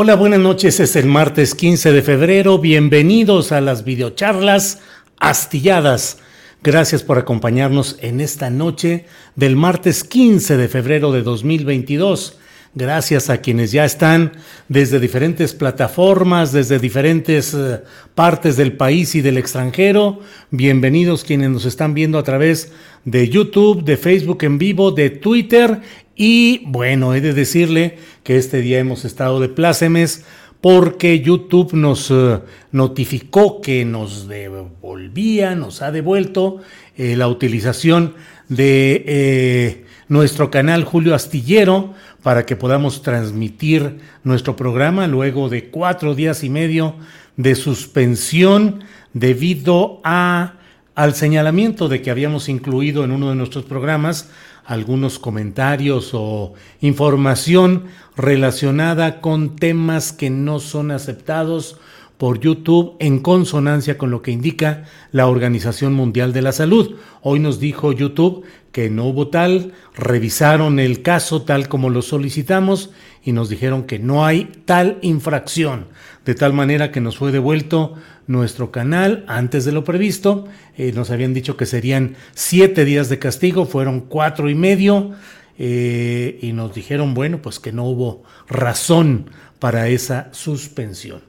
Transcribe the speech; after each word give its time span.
Hola, 0.00 0.14
buenas 0.14 0.38
noches. 0.38 0.78
Es 0.78 0.94
el 0.94 1.06
martes 1.06 1.56
15 1.56 1.90
de 1.90 2.02
febrero. 2.02 2.60
Bienvenidos 2.60 3.50
a 3.50 3.60
las 3.60 3.82
videocharlas 3.82 4.78
astilladas. 5.18 6.18
Gracias 6.62 7.02
por 7.02 7.18
acompañarnos 7.18 7.96
en 8.00 8.20
esta 8.20 8.48
noche 8.48 9.06
del 9.34 9.56
martes 9.56 10.04
15 10.04 10.56
de 10.56 10.68
febrero 10.68 11.10
de 11.10 11.22
2022. 11.22 12.38
Gracias 12.74 13.28
a 13.28 13.38
quienes 13.38 13.72
ya 13.72 13.84
están 13.84 14.34
desde 14.68 15.00
diferentes 15.00 15.52
plataformas, 15.52 16.52
desde 16.52 16.78
diferentes 16.78 17.52
eh, 17.52 17.80
partes 18.14 18.56
del 18.56 18.74
país 18.74 19.16
y 19.16 19.20
del 19.20 19.36
extranjero. 19.36 20.20
Bienvenidos 20.52 21.24
quienes 21.24 21.50
nos 21.50 21.64
están 21.64 21.94
viendo 21.94 22.18
a 22.18 22.22
través 22.22 22.70
de 23.04 23.28
YouTube, 23.28 23.82
de 23.82 23.96
Facebook 23.96 24.44
en 24.44 24.58
vivo, 24.58 24.92
de 24.92 25.10
Twitter 25.10 25.80
y 26.14 26.62
bueno, 26.66 27.14
he 27.14 27.20
de 27.20 27.32
decirle 27.32 27.96
que 28.28 28.36
este 28.36 28.60
día 28.60 28.78
hemos 28.78 29.06
estado 29.06 29.40
de 29.40 29.48
plácemes 29.48 30.22
porque 30.60 31.20
YouTube 31.20 31.72
nos 31.72 32.10
eh, 32.10 32.40
notificó 32.72 33.62
que 33.62 33.86
nos 33.86 34.28
devolvía, 34.28 35.54
nos 35.54 35.80
ha 35.80 35.90
devuelto 35.92 36.58
eh, 36.98 37.16
la 37.16 37.26
utilización 37.26 38.16
de 38.50 39.02
eh, 39.06 39.86
nuestro 40.08 40.50
canal 40.50 40.84
Julio 40.84 41.14
Astillero 41.14 41.94
para 42.22 42.44
que 42.44 42.54
podamos 42.54 43.00
transmitir 43.00 43.96
nuestro 44.24 44.56
programa 44.56 45.06
luego 45.06 45.48
de 45.48 45.70
cuatro 45.70 46.14
días 46.14 46.44
y 46.44 46.50
medio 46.50 46.96
de 47.38 47.54
suspensión 47.54 48.84
debido 49.14 50.02
a, 50.04 50.58
al 50.94 51.14
señalamiento 51.14 51.88
de 51.88 52.02
que 52.02 52.10
habíamos 52.10 52.50
incluido 52.50 53.04
en 53.04 53.12
uno 53.12 53.30
de 53.30 53.36
nuestros 53.36 53.64
programas 53.64 54.28
algunos 54.68 55.18
comentarios 55.18 56.10
o 56.12 56.52
información 56.82 57.84
relacionada 58.16 59.22
con 59.22 59.56
temas 59.56 60.12
que 60.12 60.28
no 60.28 60.60
son 60.60 60.90
aceptados 60.90 61.78
por 62.18 62.38
YouTube 62.38 62.94
en 62.98 63.20
consonancia 63.20 63.96
con 63.96 64.10
lo 64.10 64.20
que 64.20 64.30
indica 64.30 64.84
la 65.10 65.26
Organización 65.26 65.94
Mundial 65.94 66.34
de 66.34 66.42
la 66.42 66.52
Salud. 66.52 66.96
Hoy 67.22 67.40
nos 67.40 67.60
dijo 67.60 67.92
YouTube 67.92 68.44
que 68.70 68.90
no 68.90 69.06
hubo 69.06 69.28
tal, 69.28 69.72
revisaron 69.96 70.78
el 70.78 71.00
caso 71.00 71.42
tal 71.42 71.68
como 71.68 71.88
lo 71.88 72.02
solicitamos 72.02 72.90
y 73.24 73.32
nos 73.32 73.48
dijeron 73.48 73.84
que 73.84 73.98
no 73.98 74.26
hay 74.26 74.50
tal 74.66 74.98
infracción, 75.00 75.86
de 76.26 76.34
tal 76.34 76.52
manera 76.52 76.92
que 76.92 77.00
nos 77.00 77.16
fue 77.16 77.32
devuelto 77.32 77.94
nuestro 78.28 78.70
canal 78.70 79.24
antes 79.26 79.64
de 79.64 79.72
lo 79.72 79.82
previsto. 79.82 80.46
Eh, 80.76 80.92
nos 80.94 81.10
habían 81.10 81.34
dicho 81.34 81.56
que 81.56 81.66
serían 81.66 82.14
siete 82.34 82.84
días 82.84 83.08
de 83.08 83.18
castigo, 83.18 83.66
fueron 83.66 84.02
cuatro 84.02 84.48
y 84.48 84.54
medio. 84.54 85.12
Eh, 85.58 86.38
y 86.40 86.52
nos 86.52 86.72
dijeron, 86.72 87.14
bueno, 87.14 87.42
pues 87.42 87.58
que 87.58 87.72
no 87.72 87.84
hubo 87.84 88.22
razón 88.48 89.30
para 89.58 89.88
esa 89.88 90.28
suspensión. 90.30 91.22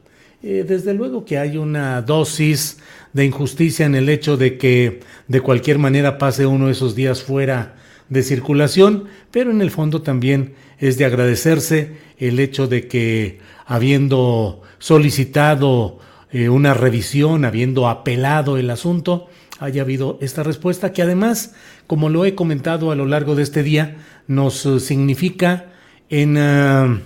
Eh, 0.44 0.64
desde 0.68 0.94
luego 0.94 1.26
que 1.26 1.40
hay 1.40 1.58
una 1.58 2.02
dosis 2.04 2.78
de 3.12 3.26
injusticia 3.26 3.86
en 3.88 3.96
el 3.96 4.08
hecho 4.08 4.38
de 4.38 4.58
que 4.58 5.00
de 5.28 5.42
cualquier 5.42 5.80
manera 5.80 6.20
pase 6.20 6.46
uno 6.46 6.68
de 6.68 6.74
esos 6.74 6.96
días 6.96 7.24
fuera 7.24 7.76
de 8.08 8.24
circulación, 8.24 9.06
pero 9.31 9.52
en 9.52 9.62
el 9.62 9.72
fondo 9.72 10.02
también 10.02 10.54
es 10.78 10.98
de 10.98 11.06
agradecerse 11.06 11.98
el 12.18 12.40
hecho 12.40 12.68
de 12.68 12.88
que 12.88 13.40
habiendo 13.66 14.62
solicitado 14.78 16.00
eh, 16.32 16.50
una 16.50 16.76
revisión, 16.76 17.44
habiendo 17.44 17.88
apelado 17.88 18.58
el 18.58 18.70
asunto, 18.70 19.30
haya 19.60 19.82
habido 19.82 20.20
esta 20.22 20.44
respuesta 20.44 20.94
que 20.94 21.02
además, 21.02 21.56
como 21.88 22.10
lo 22.10 22.24
he 22.24 22.36
comentado 22.36 22.92
a 22.92 22.96
lo 22.96 23.08
largo 23.08 23.34
de 23.34 23.42
este 23.42 23.64
día, 23.64 23.98
nos 24.28 24.64
eh, 24.68 24.80
significa 24.80 25.72
en 26.08 26.38
ah, 26.38 27.00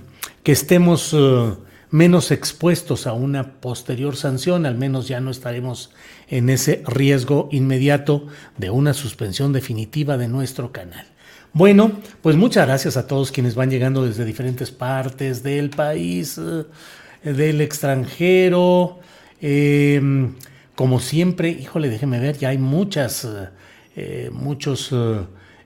que 0.44 0.52
estemos 0.52 1.14
eh, 1.14 1.54
menos 1.90 2.32
expuestos 2.32 3.08
a 3.08 3.14
una 3.14 3.62
posterior 3.62 4.18
sanción, 4.18 4.66
al 4.66 4.76
menos 4.76 5.08
ya 5.08 5.22
no 5.22 5.32
estaremos 5.32 5.92
en 6.28 6.50
ese 6.50 6.84
riesgo 6.86 7.48
inmediato 7.52 8.28
de 8.58 8.72
una 8.72 8.94
suspensión 8.94 9.54
definitiva 9.54 10.18
de 10.18 10.28
nuestro 10.28 10.74
canal. 10.74 11.06
Bueno, 11.54 11.94
pues 12.22 12.36
muchas 12.36 12.68
gracias 12.68 12.98
a 12.98 13.08
todos 13.08 13.32
quienes 13.32 13.56
van 13.56 13.70
llegando 13.70 14.06
desde 14.06 14.26
diferentes 14.26 14.72
partes 14.72 15.44
del 15.44 15.70
país, 15.70 16.42
del 17.24 17.62
extranjero, 17.62 19.00
Em, 19.46 20.36
como 20.74 21.02
siempre, 21.02 21.50
híjole, 21.50 21.90
déjeme 21.90 22.18
ver, 22.18 22.38
ya 22.38 22.50
hay 22.50 22.58
muchas, 22.58 23.28
eh, 23.94 24.30
muchos 24.32 24.90
eh, 24.94 25.20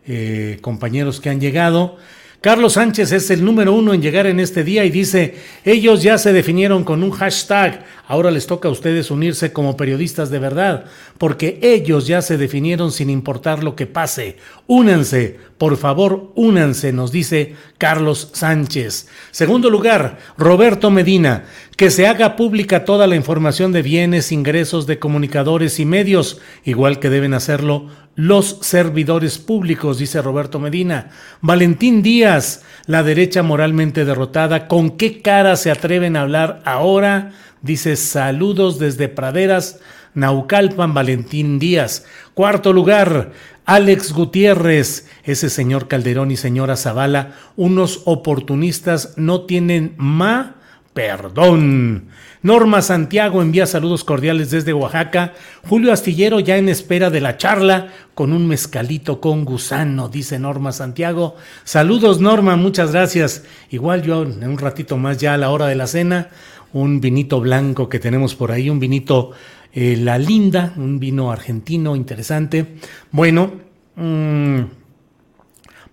eh, 0.08 0.58
compañeros 0.62 1.22
que 1.22 1.30
han 1.30 1.40
llegado. 1.40 1.98
Carlos 2.42 2.74
Sánchez 2.74 3.12
es 3.12 3.32
el 3.32 3.44
número 3.44 3.74
uno 3.74 3.94
en 3.94 4.02
llegar 4.02 4.26
en 4.26 4.40
este 4.40 4.64
día 4.64 4.86
y 4.86 4.90
dice, 4.90 5.36
ellos 5.66 6.02
ya 6.02 6.18
se 6.18 6.34
definieron 6.34 6.84
con 6.84 7.04
un 7.04 7.10
hashtag, 7.12 7.84
ahora 8.08 8.30
les 8.30 8.46
toca 8.46 8.68
a 8.68 8.72
ustedes 8.72 9.10
unirse 9.10 9.52
como 9.52 9.76
periodistas 9.76 10.30
de 10.30 10.38
verdad, 10.38 10.86
porque 11.18 11.60
ellos 11.62 12.06
ya 12.06 12.22
se 12.22 12.38
definieron 12.38 12.92
sin 12.92 13.10
importar 13.10 13.64
lo 13.64 13.76
que 13.76 13.88
pase. 13.88 14.38
Únanse, 14.68 15.38
por 15.58 15.78
favor, 15.78 16.32
únanse, 16.36 16.94
nos 16.94 17.12
dice 17.12 17.56
Carlos 17.80 18.30
Sánchez. 18.34 19.08
Segundo 19.32 19.72
lugar, 19.72 20.20
Roberto 20.38 20.92
Medina, 20.92 21.46
que 21.78 21.92
se 21.92 22.08
haga 22.08 22.36
pública 22.36 22.86
toda 22.86 23.06
la 23.06 23.16
información 23.16 23.72
de 23.72 23.84
bienes, 23.84 24.32
ingresos 24.32 24.88
de 24.88 24.98
comunicadores 24.98 25.80
y 25.80 25.86
medios, 25.86 26.42
igual 26.66 27.00
que 27.00 27.12
deben 27.12 27.36
hacerlo 27.36 27.86
los 28.16 28.58
servidores 28.62 29.38
públicos, 29.38 30.00
dice 30.00 30.24
Roberto 30.24 30.58
Medina. 30.60 31.12
Valentín 31.40 32.02
Díaz, 32.02 32.64
la 32.88 33.04
derecha 33.04 33.44
moralmente 33.44 34.06
derrotada, 34.06 34.68
¿con 34.68 34.98
qué 34.98 35.22
cara 35.22 35.56
se 35.56 35.70
atreven 35.70 36.16
a 36.16 36.22
hablar 36.22 36.64
ahora? 36.66 37.34
Dice 37.62 37.96
saludos 37.96 38.80
desde 38.80 39.08
Praderas, 39.08 39.80
Naucalpan, 40.16 40.96
Valentín 40.96 41.60
Díaz. 41.60 42.06
Cuarto 42.34 42.74
lugar, 42.74 43.34
Alex 43.66 44.14
Gutiérrez, 44.14 45.08
ese 45.24 45.52
señor 45.52 45.88
Calderón 45.88 46.32
y 46.32 46.38
señora 46.38 46.76
Zavala, 46.76 47.36
unos 47.56 48.02
oportunistas 48.06 49.14
no 49.16 49.42
tienen 49.42 49.94
ma 49.98 50.57
perdón. 50.98 52.06
Norma 52.42 52.82
Santiago 52.82 53.44
envía 53.44 53.68
saludos 53.68 54.04
cordiales 54.04 54.50
desde 54.50 54.74
Oaxaca. 54.74 55.36
Julio 55.70 55.94
Astillero 55.94 56.40
ya 56.40 56.58
en 56.58 56.70
espera 56.70 57.12
de 57.12 57.22
la 57.22 57.38
charla 57.38 57.90
con 58.16 58.34
un 58.34 58.48
mezcalito 58.48 59.22
con 59.22 59.46
gusano, 59.46 60.10
dice 60.10 60.40
Norma 60.40 60.72
Santiago. 60.72 61.36
Saludos 61.66 62.20
Norma, 62.20 62.56
muchas 62.56 62.94
gracias. 62.94 63.44
Igual 63.70 64.02
yo 64.02 64.24
en 64.24 64.44
un 64.44 64.58
ratito 64.58 64.98
más 64.98 65.20
ya 65.20 65.36
a 65.36 65.38
la 65.38 65.52
hora 65.52 65.68
de 65.68 65.76
la 65.76 65.86
cena, 65.86 66.30
un 66.74 67.00
vinito 67.00 67.40
blanco 67.42 67.90
que 67.90 68.00
tenemos 68.00 68.34
por 68.34 68.52
ahí, 68.52 68.68
un 68.68 68.80
vinito 68.80 69.34
eh, 69.74 69.98
La 69.98 70.18
Linda, 70.18 70.74
un 70.78 70.98
vino 70.98 71.32
argentino 71.32 71.96
interesante. 71.96 72.78
Bueno, 73.12 73.52
mm, 73.98 74.62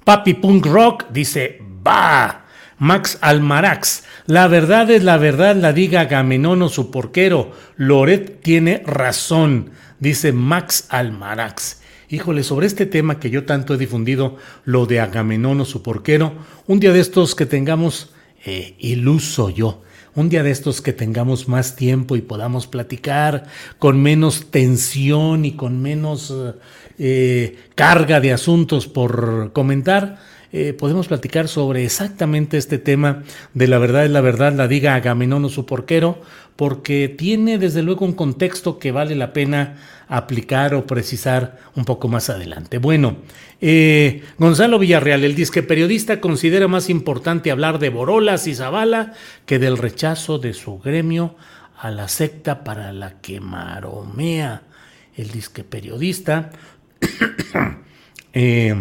Papi 0.02 0.32
Punk 0.32 0.64
Rock 0.64 1.10
dice, 1.12 1.60
va. 1.86 2.43
Max 2.78 3.18
Almarax, 3.20 4.04
la 4.26 4.48
verdad 4.48 4.90
es 4.90 5.02
la 5.04 5.16
verdad, 5.16 5.56
la 5.56 5.72
diga 5.72 6.00
Agamenón 6.02 6.62
o 6.62 6.68
su 6.68 6.90
porquero. 6.90 7.52
Loret 7.76 8.40
tiene 8.42 8.82
razón, 8.86 9.70
dice 10.00 10.32
Max 10.32 10.86
Almarax. 10.88 11.80
Híjole, 12.08 12.42
sobre 12.42 12.66
este 12.66 12.86
tema 12.86 13.18
que 13.18 13.30
yo 13.30 13.44
tanto 13.44 13.74
he 13.74 13.78
difundido, 13.78 14.36
lo 14.64 14.86
de 14.86 15.00
Agamenón 15.00 15.60
o 15.60 15.64
su 15.64 15.82
porquero, 15.82 16.34
un 16.66 16.80
día 16.80 16.92
de 16.92 17.00
estos 17.00 17.34
que 17.34 17.46
tengamos, 17.46 18.12
eh, 18.44 18.76
iluso 18.78 19.50
yo, 19.50 19.82
un 20.14 20.28
día 20.28 20.42
de 20.42 20.50
estos 20.50 20.80
que 20.80 20.92
tengamos 20.92 21.48
más 21.48 21.76
tiempo 21.76 22.14
y 22.14 22.22
podamos 22.22 22.66
platicar 22.66 23.46
con 23.78 24.00
menos 24.00 24.50
tensión 24.50 25.44
y 25.44 25.52
con 25.52 25.82
menos 25.82 26.30
eh, 26.30 26.52
carga 27.74 28.20
de 28.20 28.32
asuntos 28.32 28.86
por 28.86 29.52
comentar, 29.52 30.18
eh, 30.56 30.72
podemos 30.72 31.08
platicar 31.08 31.48
sobre 31.48 31.84
exactamente 31.84 32.56
este 32.58 32.78
tema 32.78 33.24
de 33.54 33.66
la 33.66 33.78
verdad 33.78 34.04
es 34.04 34.12
la 34.12 34.20
verdad, 34.20 34.52
la 34.52 34.68
diga 34.68 34.94
Agamenón 34.94 35.44
o 35.44 35.48
su 35.48 35.66
porquero, 35.66 36.22
porque 36.54 37.08
tiene 37.08 37.58
desde 37.58 37.82
luego 37.82 38.04
un 38.04 38.12
contexto 38.12 38.78
que 38.78 38.92
vale 38.92 39.16
la 39.16 39.32
pena 39.32 39.78
aplicar 40.06 40.76
o 40.76 40.86
precisar 40.86 41.58
un 41.74 41.84
poco 41.84 42.06
más 42.06 42.30
adelante. 42.30 42.78
Bueno, 42.78 43.16
eh, 43.60 44.22
Gonzalo 44.38 44.78
Villarreal, 44.78 45.24
el 45.24 45.34
disque 45.34 45.64
periodista, 45.64 46.20
considera 46.20 46.68
más 46.68 46.88
importante 46.88 47.50
hablar 47.50 47.80
de 47.80 47.88
Borolas 47.88 48.46
y 48.46 48.54
Zavala 48.54 49.12
que 49.46 49.58
del 49.58 49.76
rechazo 49.76 50.38
de 50.38 50.54
su 50.54 50.78
gremio 50.78 51.34
a 51.80 51.90
la 51.90 52.06
secta 52.06 52.62
para 52.62 52.92
la 52.92 53.20
que 53.20 53.40
maromea 53.40 54.62
el 55.16 55.32
disque 55.32 55.64
periodista. 55.64 56.52
Eh, 58.36 58.74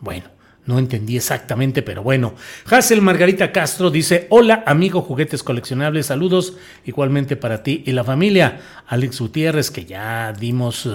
bueno, 0.00 0.26
no 0.64 0.78
entendí 0.78 1.16
exactamente, 1.16 1.82
pero 1.82 2.04
bueno. 2.04 2.34
Hazel 2.70 3.02
Margarita 3.02 3.50
Castro 3.50 3.90
dice: 3.90 4.28
Hola, 4.30 4.62
amigo 4.64 5.02
juguetes 5.02 5.42
coleccionables, 5.42 6.06
saludos 6.06 6.56
igualmente 6.84 7.34
para 7.34 7.64
ti 7.64 7.82
y 7.84 7.92
la 7.92 8.04
familia. 8.04 8.60
Alex 8.86 9.18
Gutiérrez, 9.18 9.72
que 9.72 9.86
ya 9.86 10.32
dimos 10.32 10.88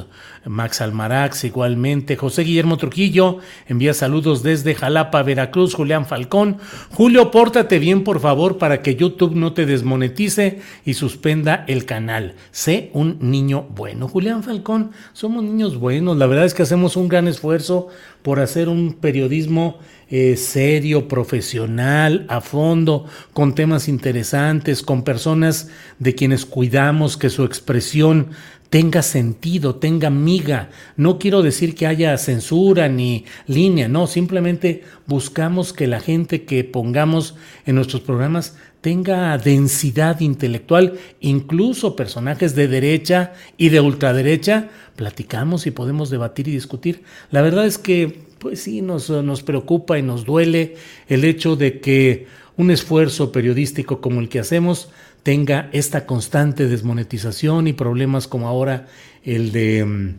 Max 0.47 0.81
Almarax, 0.81 1.43
igualmente. 1.43 2.15
José 2.15 2.43
Guillermo 2.43 2.77
Trujillo 2.77 3.39
envía 3.67 3.93
saludos 3.93 4.43
desde 4.43 4.75
Jalapa, 4.75 5.23
Veracruz. 5.23 5.73
Julián 5.73 6.05
Falcón. 6.05 6.57
Julio, 6.91 7.31
pórtate 7.31 7.79
bien, 7.79 8.03
por 8.03 8.19
favor, 8.19 8.57
para 8.57 8.81
que 8.81 8.95
YouTube 8.95 9.35
no 9.35 9.53
te 9.53 9.65
desmonetice 9.65 10.61
y 10.85 10.93
suspenda 10.93 11.65
el 11.67 11.85
canal. 11.85 12.35
Sé 12.51 12.89
un 12.93 13.17
niño 13.19 13.67
bueno. 13.75 14.07
Julián 14.07 14.43
Falcón, 14.43 14.91
somos 15.13 15.43
niños 15.43 15.77
buenos. 15.77 16.17
La 16.17 16.27
verdad 16.27 16.45
es 16.45 16.53
que 16.53 16.63
hacemos 16.63 16.95
un 16.95 17.07
gran 17.07 17.27
esfuerzo 17.27 17.87
por 18.21 18.39
hacer 18.39 18.69
un 18.69 18.93
periodismo 18.93 19.79
eh, 20.09 20.37
serio, 20.37 21.07
profesional, 21.07 22.25
a 22.29 22.39
fondo, 22.39 23.05
con 23.33 23.55
temas 23.55 23.87
interesantes, 23.89 24.81
con 24.81 25.03
personas 25.03 25.69
de 25.99 26.15
quienes 26.15 26.45
cuidamos 26.45 27.17
que 27.17 27.29
su 27.29 27.43
expresión 27.43 28.29
tenga 28.69 29.01
sentido, 29.01 29.75
tenga 29.75 30.09
miga. 30.09 30.69
No 30.95 31.19
quiero 31.19 31.41
decir 31.41 31.75
que 31.75 31.87
haya 31.87 32.17
censura 32.17 32.87
ni 32.89 33.25
línea, 33.47 33.87
no, 33.87 34.07
simplemente 34.07 34.83
buscamos 35.05 35.73
que 35.73 35.87
la 35.87 35.99
gente 35.99 36.43
que 36.43 36.63
pongamos 36.63 37.35
en 37.65 37.75
nuestros 37.75 38.01
programas 38.01 38.55
tenga 38.81 39.37
densidad 39.37 40.19
intelectual, 40.19 40.97
incluso 41.19 41.95
personajes 41.95 42.55
de 42.55 42.67
derecha 42.67 43.33
y 43.57 43.69
de 43.69 43.81
ultraderecha, 43.81 44.69
platicamos 44.95 45.65
y 45.67 45.71
podemos 45.71 46.09
debatir 46.09 46.47
y 46.47 46.51
discutir. 46.51 47.03
La 47.31 47.41
verdad 47.41 47.65
es 47.65 47.77
que, 47.77 48.21
pues 48.39 48.61
sí, 48.61 48.81
nos, 48.81 49.09
nos 49.09 49.43
preocupa 49.43 49.97
y 49.97 50.03
nos 50.03 50.25
duele 50.25 50.75
el 51.07 51.23
hecho 51.23 51.55
de 51.55 51.79
que 51.79 52.27
un 52.55 52.71
esfuerzo 52.71 53.31
periodístico 53.31 54.01
como 54.01 54.19
el 54.19 54.29
que 54.29 54.39
hacemos 54.39 54.89
tenga 55.27 55.69
esta 55.73 56.05
constante 56.05 56.69
desmonetización 56.69 57.67
y 57.67 57.73
problemas 57.73 58.29
como 58.29 58.47
ahora 58.47 58.87
el 59.25 59.51
de 59.51 59.83
mm, 59.83 60.15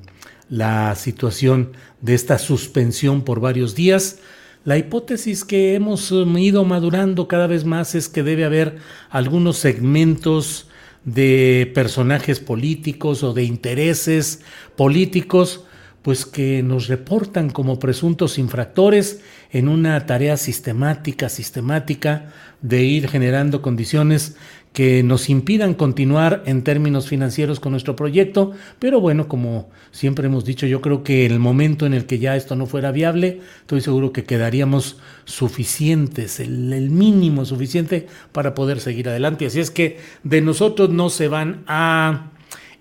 la 0.51 0.95
situación 0.97 1.73
de 2.03 2.13
esta 2.13 2.39
suspensión 2.39 3.23
por 3.23 3.41
varios 3.41 3.75
días. 3.75 4.19
La 4.65 4.77
hipótesis 4.77 5.47
que 5.47 5.75
hemos 5.75 6.13
mm, 6.13 6.37
ido 6.37 6.63
madurando 6.67 7.27
cada 7.27 7.47
vez 7.47 7.65
más 7.65 7.95
es 7.95 8.11
que 8.11 8.23
debe 8.23 8.45
haber 8.45 8.81
algunos 9.09 9.57
segmentos 9.57 10.69
de 11.07 11.73
personajes 11.75 12.39
políticos 12.39 13.23
o 13.23 13.33
de 13.33 13.45
intereses 13.45 14.43
políticos 14.77 15.65
pues 16.03 16.25
que 16.25 16.63
nos 16.63 16.87
reportan 16.87 17.51
como 17.51 17.79
presuntos 17.79 18.39
infractores 18.39 19.21
en 19.51 19.69
una 19.69 20.07
tarea 20.07 20.37
sistemática, 20.37 21.29
sistemática 21.29 22.33
de 22.63 22.83
ir 22.83 23.09
generando 23.09 23.63
condiciones 23.63 24.37
que 24.79 25.03
nos 25.03 25.29
impidan 25.29 25.75
continuar 25.75 26.45
en 26.47 26.63
términos 26.63 27.09
financieros 27.09 27.59
con 27.59 27.73
nuestro 27.73 27.97
proyecto, 27.97 28.53
pero 28.79 29.01
bueno, 29.01 29.27
como 29.27 29.71
siempre 29.91 30.27
hemos 30.27 30.45
dicho, 30.45 30.69
yo 30.69 30.81
creo 30.81 31.03
que 31.03 31.27
el 31.27 31.41
momento 31.41 31.85
en 31.85 31.95
el 31.95 32.07
que 32.07 32.21
ya 32.21 32.37
esto 32.37 32.55
no 32.55 32.65
fuera 32.65 32.93
viable, 32.93 33.41
estoy 33.63 33.81
seguro 33.81 34.13
que 34.13 34.23
quedaríamos 34.23 35.01
suficientes, 35.25 36.39
el, 36.39 36.91
mínimo 36.91 37.45
suficiente 37.45 38.07
para 38.31 38.55
poder 38.55 38.79
seguir 38.79 39.09
adelante. 39.09 39.47
Así 39.47 39.59
es 39.59 39.73
que 39.73 39.99
de 40.23 40.43
nosotros 40.43 40.91
no 40.91 41.11
se 41.11 41.27
van 41.27 41.65
a... 41.67 42.31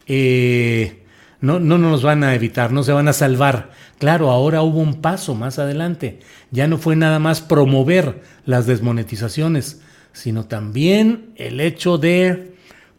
Eh, 0.05 1.01
no, 1.41 1.59
no 1.59 1.79
nos 1.79 2.03
van 2.03 2.23
a 2.23 2.35
evitar, 2.35 2.71
no 2.71 2.83
se 2.83 2.91
van 2.91 3.07
a 3.07 3.13
salvar. 3.13 3.71
Claro, 3.97 4.29
ahora 4.29 4.61
hubo 4.61 4.81
un 4.81 5.01
paso 5.01 5.33
más 5.33 5.57
adelante. 5.57 6.19
Ya 6.51 6.67
no 6.67 6.77
fue 6.77 6.95
nada 6.95 7.17
más 7.17 7.41
promover 7.41 8.21
las 8.45 8.67
desmonetizaciones, 8.67 9.81
sino 10.17 10.47
también 10.47 11.29
el 11.35 11.59
hecho 11.59 11.99
de, 11.99 12.53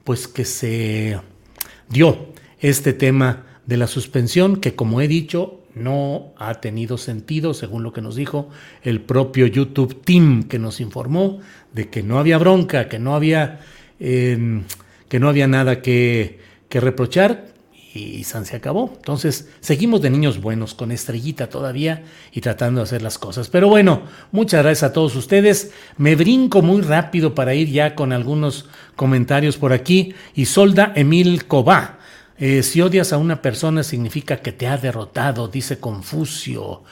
pues 0.04 0.28
que 0.28 0.44
se 0.44 1.18
dio 1.88 2.28
este 2.60 2.92
tema 2.92 3.44
de 3.66 3.76
la 3.76 3.88
suspensión, 3.88 4.56
que 4.60 4.76
como 4.76 5.00
he 5.00 5.08
dicho, 5.08 5.60
no 5.74 6.32
ha 6.38 6.54
tenido 6.60 6.96
sentido, 6.96 7.54
según 7.54 7.82
lo 7.82 7.92
que 7.92 8.00
nos 8.00 8.14
dijo 8.14 8.50
el 8.82 9.00
propio 9.00 9.46
YouTube 9.46 10.00
Team, 10.02 10.44
que 10.44 10.60
nos 10.60 10.80
informó 10.80 11.40
de 11.72 11.88
que 11.88 12.04
no 12.04 12.20
había 12.20 12.38
bronca, 12.38 12.88
que 12.88 13.00
no 13.00 13.16
había, 13.16 13.60
em, 13.98 14.62
que 15.08 15.18
no 15.18 15.28
había 15.28 15.48
nada 15.48 15.82
que, 15.82 16.38
que 16.68 16.80
reprochar, 16.80 17.46
y 17.94 18.24
San 18.24 18.44
se 18.44 18.56
acabó. 18.56 18.92
Entonces, 18.96 19.48
seguimos 19.60 20.02
de 20.02 20.10
niños 20.10 20.40
buenos, 20.40 20.74
con 20.74 20.92
estrellita 20.92 21.48
todavía 21.48 22.04
y 22.32 22.40
tratando 22.40 22.80
de 22.80 22.84
hacer 22.84 23.02
las 23.02 23.18
cosas. 23.18 23.48
Pero 23.48 23.68
bueno, 23.68 24.02
muchas 24.30 24.62
gracias 24.62 24.90
a 24.90 24.92
todos 24.92 25.16
ustedes. 25.16 25.72
Me 25.96 26.14
brinco 26.14 26.62
muy 26.62 26.82
rápido 26.82 27.34
para 27.34 27.54
ir 27.54 27.68
ya 27.68 27.94
con 27.94 28.12
algunos 28.12 28.66
comentarios 28.96 29.56
por 29.56 29.72
aquí. 29.72 30.14
Y 30.34 30.44
Solda 30.46 30.92
Emil 30.94 31.46
Cobá. 31.46 31.98
Eh, 32.38 32.62
si 32.62 32.80
odias 32.80 33.12
a 33.12 33.18
una 33.18 33.42
persona 33.42 33.82
significa 33.82 34.36
que 34.36 34.52
te 34.52 34.68
ha 34.68 34.76
derrotado, 34.76 35.48
dice 35.48 35.78
Confucio. 35.78 36.82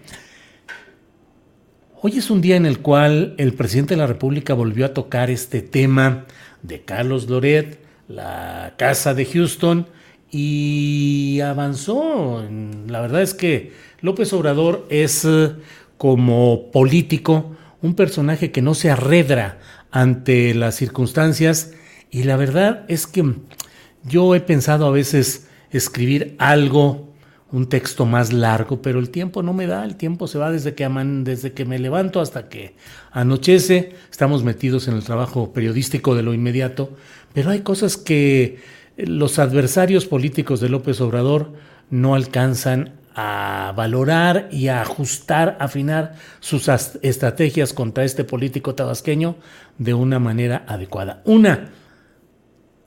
hoy 2.02 2.18
es 2.18 2.30
un 2.30 2.40
día 2.40 2.56
en 2.56 2.66
el 2.66 2.80
cual 2.80 3.34
el 3.38 3.54
presidente 3.54 3.94
de 3.94 3.98
la 3.98 4.08
República 4.08 4.54
volvió 4.54 4.86
a 4.86 4.92
tocar 4.92 5.30
este 5.30 5.62
tema 5.62 6.24
de 6.62 6.82
Carlos 6.82 7.28
Loret, 7.28 7.78
la 8.08 8.74
casa 8.76 9.14
de 9.14 9.24
Houston 9.24 9.86
y 10.30 11.40
avanzó. 11.40 12.44
La 12.88 13.00
verdad 13.00 13.22
es 13.22 13.34
que 13.34 13.72
López 14.02 14.32
Obrador 14.32 14.86
es 14.90 15.24
eh, 15.24 15.52
como 15.96 16.70
político 16.70 17.56
un 17.82 17.94
personaje 17.94 18.50
que 18.50 18.62
no 18.62 18.74
se 18.74 18.90
arredra 18.90 19.58
ante 19.90 20.54
las 20.54 20.76
circunstancias. 20.76 21.72
Y 22.10 22.24
la 22.24 22.36
verdad 22.36 22.84
es 22.88 23.06
que 23.06 23.34
yo 24.04 24.34
he 24.34 24.40
pensado 24.40 24.86
a 24.86 24.90
veces 24.90 25.48
escribir 25.70 26.34
algo, 26.38 27.12
un 27.52 27.68
texto 27.68 28.06
más 28.06 28.32
largo, 28.32 28.80
pero 28.80 28.98
el 28.98 29.10
tiempo 29.10 29.42
no 29.42 29.52
me 29.52 29.66
da, 29.66 29.84
el 29.84 29.96
tiempo 29.96 30.26
se 30.26 30.38
va 30.38 30.50
desde 30.50 30.74
que, 30.74 30.88
desde 31.24 31.52
que 31.52 31.64
me 31.64 31.78
levanto 31.78 32.20
hasta 32.20 32.48
que 32.48 32.74
anochece, 33.10 33.94
estamos 34.10 34.44
metidos 34.44 34.88
en 34.88 34.94
el 34.94 35.02
trabajo 35.02 35.52
periodístico 35.52 36.14
de 36.14 36.22
lo 36.22 36.32
inmediato, 36.32 36.90
pero 37.32 37.50
hay 37.50 37.60
cosas 37.60 37.96
que 37.96 38.58
los 38.96 39.38
adversarios 39.38 40.06
políticos 40.06 40.60
de 40.60 40.68
López 40.68 41.00
Obrador 41.00 41.52
no 41.90 42.14
alcanzan 42.14 42.99
a 43.14 43.72
valorar 43.76 44.48
y 44.52 44.68
a 44.68 44.82
ajustar, 44.82 45.56
afinar 45.60 46.14
sus 46.40 46.68
estrategias 47.02 47.72
contra 47.72 48.04
este 48.04 48.24
político 48.24 48.74
tabasqueño 48.74 49.36
de 49.78 49.94
una 49.94 50.18
manera 50.18 50.64
adecuada. 50.66 51.22
Una, 51.24 51.70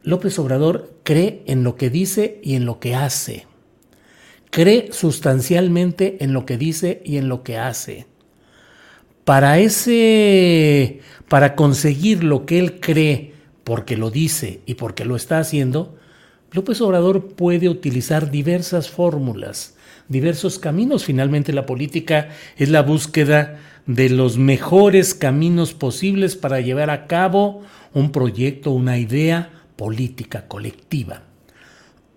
López 0.03 0.37
Obrador 0.39 0.99
cree 1.03 1.43
en 1.47 1.63
lo 1.63 1.75
que 1.75 1.89
dice 1.89 2.39
y 2.43 2.55
en 2.55 2.65
lo 2.65 2.79
que 2.79 2.95
hace. 2.95 3.47
Cree 4.49 4.91
sustancialmente 4.91 6.23
en 6.23 6.33
lo 6.33 6.45
que 6.45 6.57
dice 6.57 7.01
y 7.05 7.17
en 7.17 7.29
lo 7.29 7.43
que 7.43 7.57
hace. 7.57 8.05
Para 9.23 9.59
ese 9.59 10.99
para 11.29 11.55
conseguir 11.55 12.23
lo 12.23 12.45
que 12.45 12.59
él 12.59 12.79
cree 12.79 13.33
porque 13.63 13.97
lo 13.97 14.11
dice 14.11 14.61
y 14.65 14.75
porque 14.75 15.05
lo 15.05 15.15
está 15.15 15.39
haciendo, 15.39 15.95
López 16.53 16.79
Obrador 16.81 17.33
puede 17.33 17.67
utilizar 17.67 18.29
diversas 18.29 18.89
fórmulas, 18.89 19.75
diversos 20.07 20.59
caminos. 20.59 21.03
Finalmente 21.03 21.51
la 21.51 21.65
política 21.65 22.29
es 22.57 22.69
la 22.69 22.83
búsqueda 22.83 23.59
de 23.87 24.09
los 24.09 24.37
mejores 24.37 25.15
caminos 25.15 25.73
posibles 25.73 26.35
para 26.35 26.61
llevar 26.61 26.91
a 26.91 27.07
cabo 27.07 27.63
un 27.93 28.11
proyecto, 28.11 28.69
una 28.71 28.99
idea 28.99 29.49
política 29.75 30.47
colectiva. 30.47 31.23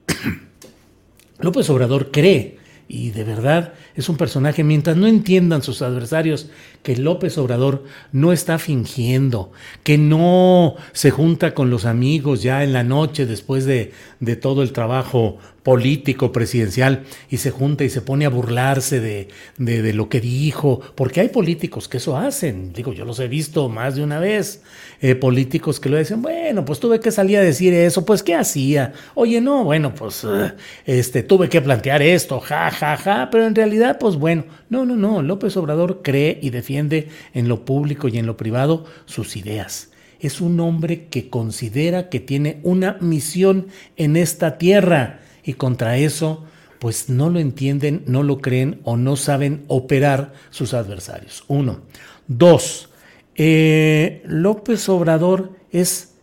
López 1.39 1.69
Obrador 1.71 2.11
cree, 2.11 2.59
y 2.89 3.11
de 3.11 3.25
verdad 3.25 3.73
es 3.95 4.09
un 4.11 4.19
personaje, 4.19 4.63
mientras 4.63 4.99
no 4.99 5.07
entiendan 5.07 5.63
sus 5.63 5.81
adversarios 5.81 6.51
que 6.87 6.97
López 6.97 7.37
Obrador 7.37 7.83
no 8.13 8.31
está 8.31 8.61
fingiendo, 8.61 9.51
que 9.83 9.99
no 9.99 10.77
se 10.93 11.11
junta 11.11 11.53
con 11.53 11.69
los 11.69 11.85
amigos 11.85 12.45
ya 12.45 12.63
en 12.63 12.73
la 12.73 12.85
noche 12.85 13.27
después 13.27 13.65
de, 13.65 13.91
de 14.21 14.37
todo 14.37 14.63
el 14.63 14.71
trabajo 14.71 15.39
político 15.67 16.31
presidencial 16.31 17.03
y 17.29 17.39
se 17.39 17.51
junta 17.51 17.83
y 17.83 17.91
se 17.91 18.01
pone 18.01 18.25
a 18.25 18.29
burlarse 18.29 19.01
de, 19.01 19.27
de, 19.59 19.93
lo 19.93 20.09
que 20.09 20.21
dijo, 20.21 20.81
porque 20.95 21.21
hay 21.21 21.29
políticos 21.29 21.89
que 21.89 21.97
eso 21.97 22.17
hacen, 22.17 22.73
digo, 22.73 22.93
yo 22.93 23.05
los 23.05 23.19
he 23.19 23.27
visto 23.27 23.69
más 23.69 23.97
de 23.97 24.05
una 24.05 24.21
vez, 24.21 24.63
eh, 25.01 25.17
políticos 25.17 25.81
que 25.81 25.89
lo 25.89 25.99
dicen, 25.99 26.23
bueno, 26.23 26.65
pues 26.65 26.79
tuve 26.79 27.01
que 27.01 27.11
salir 27.11 27.39
a 27.39 27.41
decir 27.41 27.75
eso, 27.75 28.05
pues 28.05 28.23
¿qué 28.23 28.37
hacía? 28.37 28.93
Oye, 29.17 29.41
no, 29.41 29.65
bueno, 29.65 29.93
pues 29.93 30.23
eh, 30.23 30.53
este, 30.85 31.25
tuve 31.25 31.49
que 31.49 31.61
plantear 31.61 32.01
esto, 32.01 32.39
ja, 32.39 32.71
ja, 32.71 32.97
ja, 32.97 33.29
pero 33.33 33.45
en 33.45 33.57
realidad, 33.57 33.99
pues 33.99 34.15
bueno, 34.15 34.45
no, 34.69 34.85
no, 34.85 34.97
no, 34.97 35.23
López 35.23 35.57
Obrador 35.57 36.03
cree 36.03 36.39
y 36.43 36.51
defiende 36.51 37.09
en 37.35 37.49
lo 37.49 37.65
público 37.65 38.09
y 38.09 38.19
en 38.19 38.27
lo 38.27 38.37
privado 38.37 38.85
sus 39.05 39.37
ideas 39.37 39.91
es 40.21 40.41
un 40.41 40.59
hombre 40.61 41.07
que 41.09 41.29
considera 41.29 42.09
que 42.09 42.21
tiene 42.21 42.61
una 42.63 42.99
misión 43.01 43.69
en 43.97 44.17
esta 44.17 44.59
tierra 44.59 45.21
y 45.45 45.55
contra 45.55 45.99
eso 45.99 46.45
pues 46.79 47.09
no 47.09 47.31
lo 47.31 47.39
entienden, 47.39 48.03
no 48.07 48.23
lo 48.23 48.41
creen 48.41 48.81
o 48.85 48.97
no 48.97 49.17
saben 49.17 49.65
operar 49.67 50.35
sus 50.51 50.75
adversarios. 50.75 51.45
Uno. 51.49 51.81
Dos, 52.29 52.91
eh, 53.35 54.23
López 54.27 54.89
Obrador 54.89 55.53
es, 55.71 56.15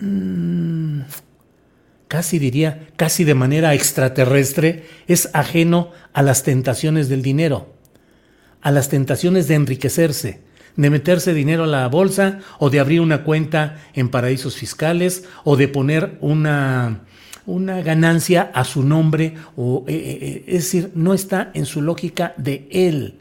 mm, 0.00 1.00
casi 2.10 2.40
diría, 2.40 2.88
casi 2.96 3.22
de 3.22 3.36
manera 3.36 3.72
extraterrestre, 3.72 4.84
es 5.06 5.30
ajeno 5.32 5.92
a 6.12 6.22
las 6.22 6.42
tentaciones 6.42 7.08
del 7.08 7.22
dinero, 7.22 7.72
a 8.60 8.72
las 8.72 8.88
tentaciones 8.88 9.46
de 9.46 9.54
enriquecerse, 9.54 10.40
de 10.74 10.90
meterse 10.90 11.34
dinero 11.34 11.62
a 11.62 11.68
la 11.68 11.86
bolsa 11.86 12.40
o 12.58 12.68
de 12.68 12.80
abrir 12.80 13.00
una 13.00 13.22
cuenta 13.22 13.80
en 13.94 14.08
paraísos 14.08 14.56
fiscales 14.56 15.22
o 15.44 15.56
de 15.56 15.68
poner 15.68 16.18
una 16.20 17.02
una 17.46 17.80
ganancia 17.80 18.50
a 18.54 18.64
su 18.64 18.82
nombre, 18.82 19.34
o, 19.56 19.84
eh, 19.88 19.94
eh, 19.94 20.18
eh, 20.20 20.44
es 20.46 20.64
decir, 20.64 20.90
no 20.94 21.14
está 21.14 21.50
en 21.54 21.64
su 21.64 21.80
lógica 21.80 22.34
de 22.36 22.68
él. 22.70 23.20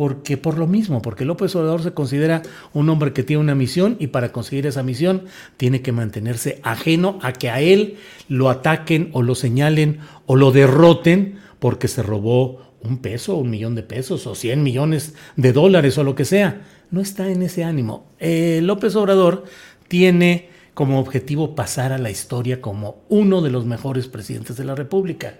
Porque 0.00 0.38
por 0.38 0.56
lo 0.56 0.66
mismo, 0.66 1.02
porque 1.02 1.26
López 1.26 1.54
Obrador 1.54 1.82
se 1.82 1.92
considera 1.92 2.40
un 2.72 2.88
hombre 2.88 3.12
que 3.12 3.22
tiene 3.22 3.42
una 3.42 3.54
misión 3.54 3.98
y 4.00 4.06
para 4.06 4.32
conseguir 4.32 4.66
esa 4.66 4.82
misión 4.82 5.24
tiene 5.58 5.82
que 5.82 5.92
mantenerse 5.92 6.58
ajeno 6.62 7.18
a 7.20 7.34
que 7.34 7.50
a 7.50 7.60
él 7.60 7.98
lo 8.26 8.48
ataquen 8.48 9.10
o 9.12 9.20
lo 9.20 9.34
señalen 9.34 9.98
o 10.24 10.36
lo 10.36 10.52
derroten 10.52 11.38
porque 11.58 11.86
se 11.86 12.02
robó 12.02 12.62
un 12.82 13.02
peso, 13.02 13.34
un 13.34 13.50
millón 13.50 13.74
de 13.74 13.82
pesos 13.82 14.26
o 14.26 14.34
cien 14.34 14.62
millones 14.62 15.12
de 15.36 15.52
dólares 15.52 15.98
o 15.98 16.02
lo 16.02 16.14
que 16.14 16.24
sea. 16.24 16.62
No 16.90 17.02
está 17.02 17.30
en 17.30 17.42
ese 17.42 17.62
ánimo. 17.62 18.06
López 18.18 18.96
Obrador 18.96 19.44
tiene 19.86 20.48
como 20.72 20.98
objetivo 20.98 21.54
pasar 21.54 21.92
a 21.92 21.98
la 21.98 22.10
historia 22.10 22.62
como 22.62 23.02
uno 23.10 23.42
de 23.42 23.50
los 23.50 23.66
mejores 23.66 24.08
presidentes 24.08 24.56
de 24.56 24.64
la 24.64 24.74
República. 24.74 25.34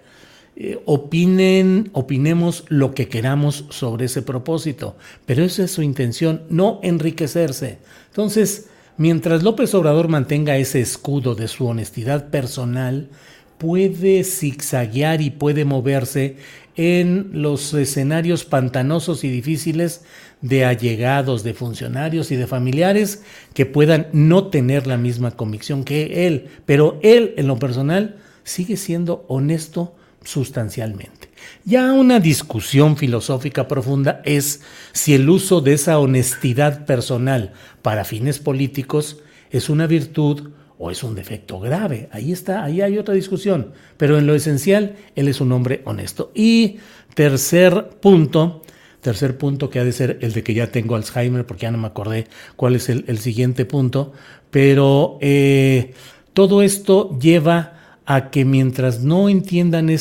Eh, 0.62 0.78
opinen, 0.84 1.88
opinemos 1.94 2.66
lo 2.68 2.92
que 2.92 3.08
queramos 3.08 3.64
sobre 3.70 4.04
ese 4.04 4.20
propósito, 4.20 4.94
pero 5.24 5.42
esa 5.42 5.64
es 5.64 5.70
su 5.70 5.80
intención, 5.80 6.42
no 6.50 6.80
enriquecerse. 6.82 7.78
Entonces, 8.08 8.68
mientras 8.98 9.42
López 9.42 9.74
Obrador 9.74 10.08
mantenga 10.08 10.58
ese 10.58 10.82
escudo 10.82 11.34
de 11.34 11.48
su 11.48 11.66
honestidad 11.66 12.28
personal, 12.28 13.08
puede 13.56 14.22
zigzaguear 14.22 15.22
y 15.22 15.30
puede 15.30 15.64
moverse 15.64 16.36
en 16.76 17.30
los 17.32 17.72
escenarios 17.72 18.44
pantanosos 18.44 19.24
y 19.24 19.30
difíciles 19.30 20.02
de 20.42 20.66
allegados, 20.66 21.42
de 21.42 21.54
funcionarios 21.54 22.30
y 22.32 22.36
de 22.36 22.46
familiares 22.46 23.22
que 23.54 23.64
puedan 23.64 24.08
no 24.12 24.48
tener 24.48 24.86
la 24.86 24.98
misma 24.98 25.30
convicción 25.30 25.84
que 25.84 26.26
él, 26.26 26.48
pero 26.66 27.00
él 27.02 27.32
en 27.38 27.46
lo 27.46 27.58
personal 27.58 28.16
sigue 28.44 28.76
siendo 28.76 29.24
honesto 29.26 29.94
sustancialmente. 30.24 31.30
Ya 31.64 31.92
una 31.92 32.20
discusión 32.20 32.96
filosófica 32.96 33.68
profunda 33.68 34.20
es 34.24 34.62
si 34.92 35.14
el 35.14 35.28
uso 35.28 35.60
de 35.60 35.74
esa 35.74 35.98
honestidad 35.98 36.86
personal 36.86 37.52
para 37.82 38.04
fines 38.04 38.38
políticos 38.38 39.18
es 39.50 39.68
una 39.68 39.86
virtud 39.86 40.50
o 40.78 40.90
es 40.90 41.02
un 41.02 41.14
defecto 41.14 41.60
grave. 41.60 42.08
Ahí 42.12 42.32
está, 42.32 42.64
ahí 42.64 42.80
hay 42.80 42.96
otra 42.96 43.14
discusión. 43.14 43.72
Pero 43.96 44.18
en 44.18 44.26
lo 44.26 44.34
esencial, 44.34 44.96
él 45.14 45.28
es 45.28 45.40
un 45.40 45.52
hombre 45.52 45.82
honesto. 45.84 46.32
Y 46.34 46.78
tercer 47.14 47.90
punto, 48.00 48.62
tercer 49.02 49.36
punto 49.36 49.68
que 49.68 49.78
ha 49.78 49.84
de 49.84 49.92
ser 49.92 50.18
el 50.22 50.32
de 50.32 50.42
que 50.42 50.54
ya 50.54 50.72
tengo 50.72 50.96
Alzheimer, 50.96 51.44
porque 51.44 51.62
ya 51.62 51.70
no 51.70 51.78
me 51.78 51.86
acordé 51.86 52.28
cuál 52.56 52.76
es 52.76 52.88
el, 52.88 53.18
siguiente 53.18 53.66
punto. 53.66 54.12
Pero 54.50 55.18
eh, 55.20 55.92
todo 56.32 56.62
esto 56.62 57.18
lleva 57.18 57.79
a 58.10 58.30
que 58.30 58.44
mientras 58.44 59.04
no 59.04 59.28
entiendan 59.28 59.88
eh, 59.88 60.00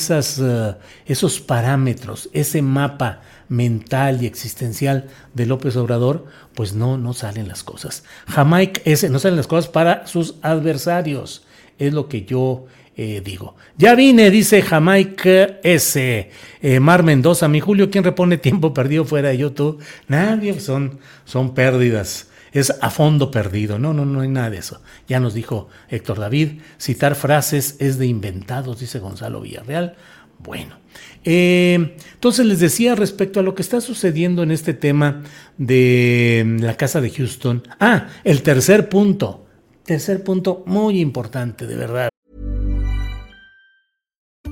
esos 1.05 1.39
parámetros, 1.39 2.27
ese 2.33 2.63
mapa 2.63 3.21
mental 3.49 4.23
y 4.23 4.25
existencial 4.25 5.09
de 5.35 5.45
López 5.45 5.75
Obrador, 5.75 6.25
pues 6.55 6.73
no, 6.73 6.97
no 6.97 7.13
salen 7.13 7.47
las 7.47 7.61
cosas. 7.61 8.03
Jamaica, 8.27 8.81
ese, 8.83 9.11
no 9.11 9.19
salen 9.19 9.37
las 9.37 9.45
cosas 9.45 9.69
para 9.69 10.07
sus 10.07 10.37
adversarios, 10.41 11.45
es 11.77 11.93
lo 11.93 12.09
que 12.09 12.25
yo 12.25 12.65
eh, 12.97 13.21
digo. 13.23 13.55
Ya 13.77 13.93
vine, 13.93 14.31
dice 14.31 14.63
Jamaica 14.63 15.59
S. 15.61 16.31
Eh, 16.63 16.79
Mar 16.79 17.03
Mendoza, 17.03 17.47
mi 17.47 17.59
Julio, 17.59 17.91
¿quién 17.91 18.03
repone 18.03 18.39
tiempo 18.39 18.73
perdido 18.73 19.05
fuera 19.05 19.29
de 19.29 19.37
YouTube? 19.37 19.83
Nadie, 20.07 20.59
son, 20.59 20.97
son 21.25 21.53
pérdidas. 21.53 22.28
Es 22.51 22.73
a 22.81 22.89
fondo 22.89 23.31
perdido. 23.31 23.79
No, 23.79 23.93
no, 23.93 24.05
no 24.05 24.21
hay 24.21 24.27
nada 24.27 24.49
de 24.49 24.57
eso. 24.57 24.81
Ya 25.07 25.19
nos 25.19 25.33
dijo 25.33 25.69
Héctor 25.89 26.19
David, 26.19 26.61
citar 26.77 27.15
frases 27.15 27.75
es 27.79 27.97
de 27.97 28.07
inventados, 28.07 28.79
dice 28.79 28.99
Gonzalo 28.99 29.41
Villarreal. 29.41 29.95
Bueno, 30.39 30.77
eh, 31.25 31.97
entonces 32.13 32.45
les 32.45 32.59
decía 32.59 32.95
respecto 32.95 33.41
a 33.41 33.43
lo 33.43 33.55
que 33.55 33.61
está 33.61 33.81
sucediendo 33.81 34.41
en 34.41 34.51
este 34.51 34.73
tema 34.73 35.23
de 35.57 36.57
la 36.59 36.77
casa 36.77 37.01
de 37.01 37.09
Houston. 37.09 37.63
Ah, 37.79 38.07
el 38.23 38.41
tercer 38.41 38.87
punto. 38.87 39.45
Tercer 39.83 40.23
punto 40.23 40.63
muy 40.65 41.01
importante, 41.01 41.67
de 41.67 41.75
verdad. 41.75 42.09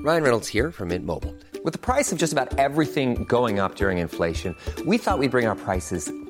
Ryan 0.04 0.24
Reynolds 0.24 0.48
here 0.48 0.72
from 0.72 0.90
Mint 0.90 1.06
Mobile. 1.06 1.34
With 1.64 1.74
the 1.74 1.80
price 1.80 2.12
of 2.14 2.20
just 2.20 2.34
about 2.34 2.58
everything 2.58 3.26
going 3.28 3.60
up 3.60 3.76
during 3.76 3.98
inflation, 3.98 4.56
we 4.86 4.98
thought 4.98 5.20
we'd 5.20 5.32
bring 5.32 5.48
our 5.48 5.56
prices 5.56 6.12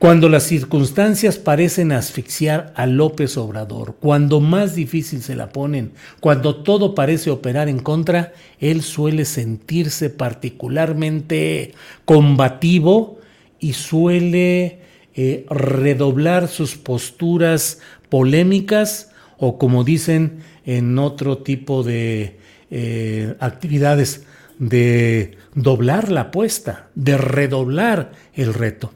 Cuando 0.00 0.30
las 0.30 0.44
circunstancias 0.44 1.36
parecen 1.36 1.92
asfixiar 1.92 2.72
a 2.74 2.86
López 2.86 3.36
Obrador, 3.36 3.96
cuando 4.00 4.40
más 4.40 4.74
difícil 4.74 5.20
se 5.20 5.36
la 5.36 5.50
ponen, 5.50 5.92
cuando 6.20 6.62
todo 6.62 6.94
parece 6.94 7.28
operar 7.28 7.68
en 7.68 7.80
contra, 7.80 8.32
él 8.60 8.80
suele 8.80 9.26
sentirse 9.26 10.08
particularmente 10.08 11.74
combativo 12.06 13.18
y 13.58 13.74
suele 13.74 14.78
eh, 15.14 15.44
redoblar 15.50 16.48
sus 16.48 16.76
posturas 16.76 17.80
polémicas 18.08 19.10
o 19.36 19.58
como 19.58 19.84
dicen 19.84 20.38
en 20.64 20.98
otro 20.98 21.36
tipo 21.42 21.82
de 21.82 22.38
eh, 22.70 23.34
actividades, 23.38 24.24
de 24.58 25.36
doblar 25.54 26.10
la 26.10 26.22
apuesta, 26.22 26.88
de 26.94 27.18
redoblar 27.18 28.12
el 28.32 28.54
reto. 28.54 28.94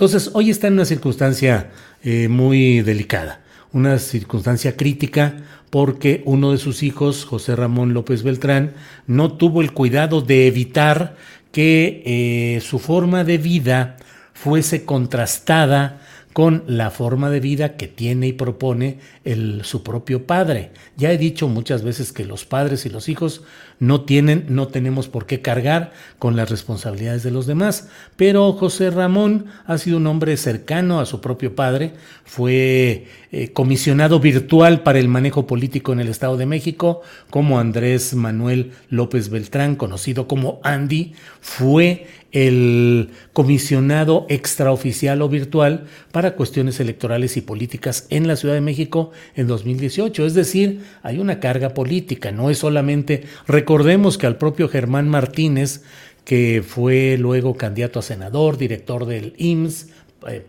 Entonces, 0.00 0.30
hoy 0.32 0.48
está 0.48 0.66
en 0.66 0.72
una 0.72 0.86
circunstancia 0.86 1.72
eh, 2.02 2.28
muy 2.28 2.80
delicada, 2.80 3.42
una 3.70 3.98
circunstancia 3.98 4.74
crítica 4.74 5.36
porque 5.68 6.22
uno 6.24 6.52
de 6.52 6.56
sus 6.56 6.82
hijos, 6.82 7.26
José 7.26 7.54
Ramón 7.54 7.92
López 7.92 8.22
Beltrán, 8.22 8.72
no 9.06 9.32
tuvo 9.32 9.60
el 9.60 9.74
cuidado 9.74 10.22
de 10.22 10.46
evitar 10.46 11.16
que 11.52 12.02
eh, 12.06 12.62
su 12.62 12.78
forma 12.78 13.24
de 13.24 13.36
vida 13.36 13.98
fuese 14.32 14.86
contrastada 14.86 16.00
con 16.32 16.62
la 16.66 16.90
forma 16.90 17.28
de 17.30 17.40
vida 17.40 17.76
que 17.76 17.88
tiene 17.88 18.28
y 18.28 18.32
propone 18.32 18.98
el, 19.24 19.62
su 19.64 19.82
propio 19.82 20.26
padre. 20.26 20.70
Ya 20.96 21.10
he 21.10 21.18
dicho 21.18 21.48
muchas 21.48 21.82
veces 21.82 22.12
que 22.12 22.24
los 22.24 22.44
padres 22.44 22.86
y 22.86 22.88
los 22.88 23.08
hijos 23.08 23.42
no 23.80 24.02
tienen, 24.02 24.44
no 24.48 24.68
tenemos 24.68 25.08
por 25.08 25.26
qué 25.26 25.40
cargar 25.40 25.92
con 26.18 26.36
las 26.36 26.50
responsabilidades 26.50 27.22
de 27.22 27.30
los 27.30 27.46
demás, 27.46 27.88
pero 28.16 28.52
José 28.52 28.90
Ramón 28.90 29.46
ha 29.64 29.78
sido 29.78 29.96
un 29.96 30.06
hombre 30.06 30.36
cercano 30.36 31.00
a 31.00 31.06
su 31.06 31.20
propio 31.20 31.54
padre, 31.54 31.94
fue 32.24 33.06
eh, 33.32 33.52
comisionado 33.52 34.20
virtual 34.20 34.82
para 34.82 34.98
el 34.98 35.08
manejo 35.08 35.46
político 35.46 35.92
en 35.92 36.00
el 36.00 36.08
Estado 36.08 36.36
de 36.36 36.46
México, 36.46 37.00
como 37.30 37.58
Andrés 37.58 38.14
Manuel 38.14 38.72
López 38.90 39.30
Beltrán, 39.30 39.76
conocido 39.76 40.28
como 40.28 40.60
Andy, 40.62 41.14
fue 41.40 42.06
el 42.32 43.10
comisionado 43.32 44.26
extraoficial 44.28 45.20
o 45.22 45.28
virtual 45.28 45.86
para 46.12 46.34
cuestiones 46.36 46.78
electorales 46.80 47.36
y 47.36 47.40
políticas 47.40 48.06
en 48.10 48.28
la 48.28 48.36
Ciudad 48.36 48.54
de 48.54 48.60
México 48.60 49.10
en 49.34 49.46
2018. 49.46 50.26
Es 50.26 50.34
decir, 50.34 50.82
hay 51.02 51.18
una 51.18 51.40
carga 51.40 51.74
política, 51.74 52.30
no 52.30 52.50
es 52.50 52.58
solamente, 52.58 53.24
recordemos 53.46 54.18
que 54.18 54.26
al 54.26 54.38
propio 54.38 54.68
Germán 54.68 55.08
Martínez, 55.08 55.82
que 56.24 56.62
fue 56.66 57.16
luego 57.18 57.56
candidato 57.56 57.98
a 57.98 58.02
senador, 58.02 58.56
director 58.58 59.06
del 59.06 59.34
IMSS, 59.36 59.88
eh, 60.28 60.44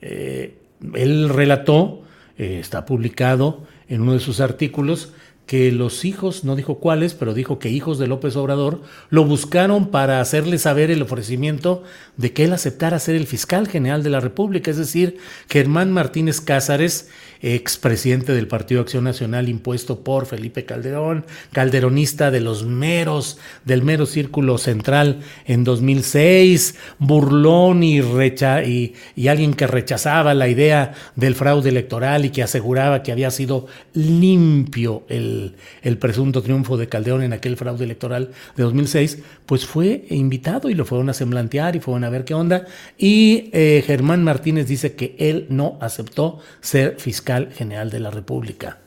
eh, 0.00 0.54
él 0.94 1.28
relató, 1.28 2.02
eh, 2.36 2.58
está 2.60 2.84
publicado 2.84 3.66
en 3.88 4.00
uno 4.00 4.14
de 4.14 4.20
sus 4.20 4.40
artículos, 4.40 5.12
que 5.48 5.72
los 5.72 6.04
hijos, 6.04 6.44
no 6.44 6.56
dijo 6.56 6.78
cuáles, 6.78 7.14
pero 7.14 7.32
dijo 7.32 7.58
que 7.58 7.70
hijos 7.70 7.98
de 7.98 8.06
López 8.06 8.36
Obrador 8.36 8.82
lo 9.08 9.24
buscaron 9.24 9.86
para 9.90 10.20
hacerle 10.20 10.58
saber 10.58 10.90
el 10.90 11.00
ofrecimiento 11.00 11.84
de 12.18 12.34
que 12.34 12.44
él 12.44 12.52
aceptara 12.52 12.98
ser 12.98 13.14
el 13.14 13.26
fiscal 13.26 13.66
general 13.66 14.02
de 14.02 14.10
la 14.10 14.20
República, 14.20 14.70
es 14.70 14.76
decir, 14.76 15.16
Germán 15.48 15.90
Martínez 15.90 16.42
Cázares, 16.42 17.08
expresidente 17.40 18.34
del 18.34 18.46
Partido 18.46 18.82
Acción 18.82 19.04
Nacional 19.04 19.48
impuesto 19.48 20.00
por 20.00 20.26
Felipe 20.26 20.66
Calderón, 20.66 21.24
calderonista 21.52 22.30
de 22.30 22.40
los 22.40 22.66
meros, 22.66 23.38
del 23.64 23.82
mero 23.82 24.04
círculo 24.04 24.58
central 24.58 25.20
en 25.46 25.64
2006, 25.64 26.74
burlón 26.98 27.82
y, 27.82 28.02
recha 28.02 28.64
y, 28.64 28.92
y 29.16 29.28
alguien 29.28 29.54
que 29.54 29.66
rechazaba 29.66 30.34
la 30.34 30.48
idea 30.48 30.92
del 31.16 31.34
fraude 31.34 31.70
electoral 31.70 32.26
y 32.26 32.30
que 32.30 32.42
aseguraba 32.42 33.02
que 33.02 33.12
había 33.12 33.30
sido 33.30 33.66
limpio 33.94 35.04
el 35.08 35.37
el, 35.82 35.98
presunto 35.98 36.42
triunfo 36.42 36.76
de 36.76 36.88
Calderón 36.88 37.22
en 37.22 37.32
aquel 37.32 37.56
fraude 37.56 37.84
electoral 37.84 38.30
de 38.56 38.62
2006, 38.62 39.18
pues 39.46 39.66
fue 39.66 40.04
invitado 40.10 40.70
y 40.70 40.74
lo 40.74 40.84
fueron 40.84 41.08
a 41.08 41.14
semblantear 41.14 41.76
y 41.76 41.80
fueron 41.80 42.04
a 42.04 42.10
ver 42.10 42.24
qué 42.24 42.34
onda. 42.34 42.66
Y 42.96 43.50
eh, 43.52 43.82
Germán 43.86 44.24
Martínez 44.24 44.66
dice 44.66 44.94
que 44.94 45.16
él 45.18 45.46
no 45.48 45.78
aceptó 45.80 46.40
ser 46.60 46.96
fiscal 46.98 47.50
general 47.52 47.90
de 47.90 48.00
la 48.00 48.10
República. 48.10 48.78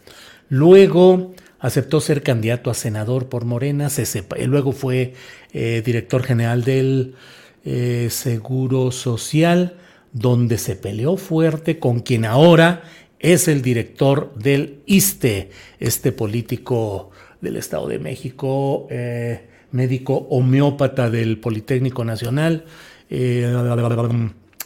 Luego 0.50 1.34
aceptó 1.60 2.02
ser 2.02 2.24
candidato 2.24 2.70
a 2.70 2.74
senador 2.74 3.30
por 3.30 3.46
Morena, 3.46 3.90
se 3.90 4.26
luego 4.48 4.72
fue 4.72 5.14
eh, 5.54 5.82
director 5.86 6.24
general 6.24 6.64
del 6.64 7.16
eh, 7.64 8.08
Seguro 8.10 8.92
Social, 8.92 9.78
donde 10.12 10.58
se 10.58 10.76
peleó 10.76 11.16
fuerte 11.18 11.80
con 11.80 12.00
quien 12.02 12.26
ahora 12.26 12.84
es 13.22 13.48
el 13.48 13.62
director 13.62 14.34
del 14.36 14.82
ISTE, 14.88 15.52
este 15.80 16.12
político 16.12 17.12
del 17.40 17.58
Estado 17.58 17.88
de 17.88 18.00
México, 18.00 18.88
eh, 18.90 19.48
médico 19.72 20.28
homeópata 20.30 21.10
del 21.10 21.38
Politécnico 21.38 22.04
Nacional. 22.04 22.66
Eh, 23.10 23.54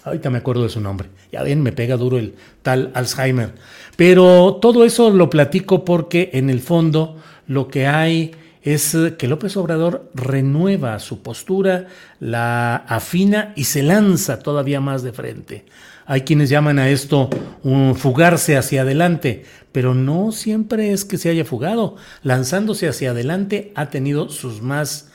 ahorita 0.03 0.29
me 0.29 0.37
acuerdo 0.37 0.63
de 0.63 0.69
su 0.69 0.79
nombre. 0.79 1.09
Ya 1.31 1.43
ven, 1.43 1.61
me 1.61 1.73
pega 1.73 1.97
duro 1.97 2.17
el 2.17 2.35
tal 2.61 2.91
Alzheimer. 2.93 3.55
Pero 3.97 4.57
todo 4.61 4.85
eso 4.85 5.09
lo 5.09 5.29
platico 5.29 5.83
porque 5.83 6.29
en 6.33 6.49
el 6.49 6.61
fondo 6.61 7.17
lo 7.47 7.67
que 7.67 7.87
hay 7.87 8.31
es 8.63 8.97
que 9.17 9.27
López 9.27 9.55
Obrador 9.57 10.09
renueva 10.15 10.97
su 10.99 11.21
postura, 11.21 11.87
la 12.19 12.77
afina 12.77 13.53
y 13.55 13.65
se 13.65 13.83
lanza 13.83 14.39
todavía 14.39 14.81
más 14.81 15.03
de 15.03 15.13
frente. 15.13 15.65
Hay 16.05 16.21
quienes 16.21 16.49
llaman 16.49 16.77
a 16.77 16.89
esto 16.89 17.29
un 17.63 17.95
fugarse 17.95 18.57
hacia 18.57 18.81
adelante, 18.81 19.43
pero 19.71 19.93
no 19.93 20.31
siempre 20.31 20.91
es 20.91 21.03
que 21.03 21.17
se 21.17 21.29
haya 21.29 21.45
fugado. 21.45 21.95
Lanzándose 22.21 22.87
hacia 22.87 23.11
adelante 23.11 23.71
ha 23.75 23.89
tenido 23.89 24.29
sus 24.29 24.61
más 24.61 25.09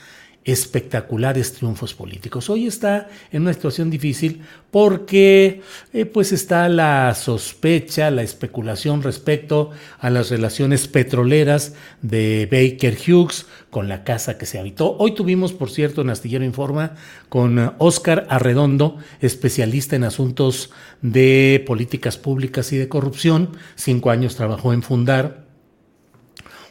espectaculares 0.45 1.53
triunfos 1.53 1.93
políticos. 1.93 2.49
Hoy 2.49 2.67
está 2.67 3.09
en 3.31 3.43
una 3.43 3.53
situación 3.53 3.91
difícil 3.91 4.43
porque 4.71 5.61
eh, 5.93 6.07
pues 6.07 6.33
está 6.33 6.69
la 6.69 7.15
sospecha, 7.15 8.11
la 8.11 8.23
especulación 8.23 9.03
respecto 9.03 9.71
a 9.99 10.09
las 10.09 10.31
relaciones 10.31 10.89
petroleras 10.89 11.75
de 12.01 12.49
Baker 12.51 12.97
Hughes 12.97 13.47
con 13.69 13.89
la 13.89 14.03
casa 14.03 14.39
que 14.39 14.47
se 14.47 14.59
habitó. 14.59 14.97
Hoy 14.99 15.15
tuvimos, 15.15 15.53
por 15.53 15.71
cierto, 15.71 16.01
en 16.01 16.11
Astillero 16.11 16.45
Informa 16.45 16.95
con 17.29 17.75
Oscar 17.79 18.27
Arredondo, 18.31 18.97
especialista 19.21 19.97
en 19.97 20.05
asuntos 20.05 20.71
de 21.03 21.63
políticas 21.67 22.17
públicas 22.17 22.73
y 22.73 22.79
de 22.79 22.89
corrupción. 22.89 23.51
Cinco 23.75 24.11
años 24.11 24.37
trabajó 24.37 24.73
en 24.73 24.83
Fundar 24.83 25.50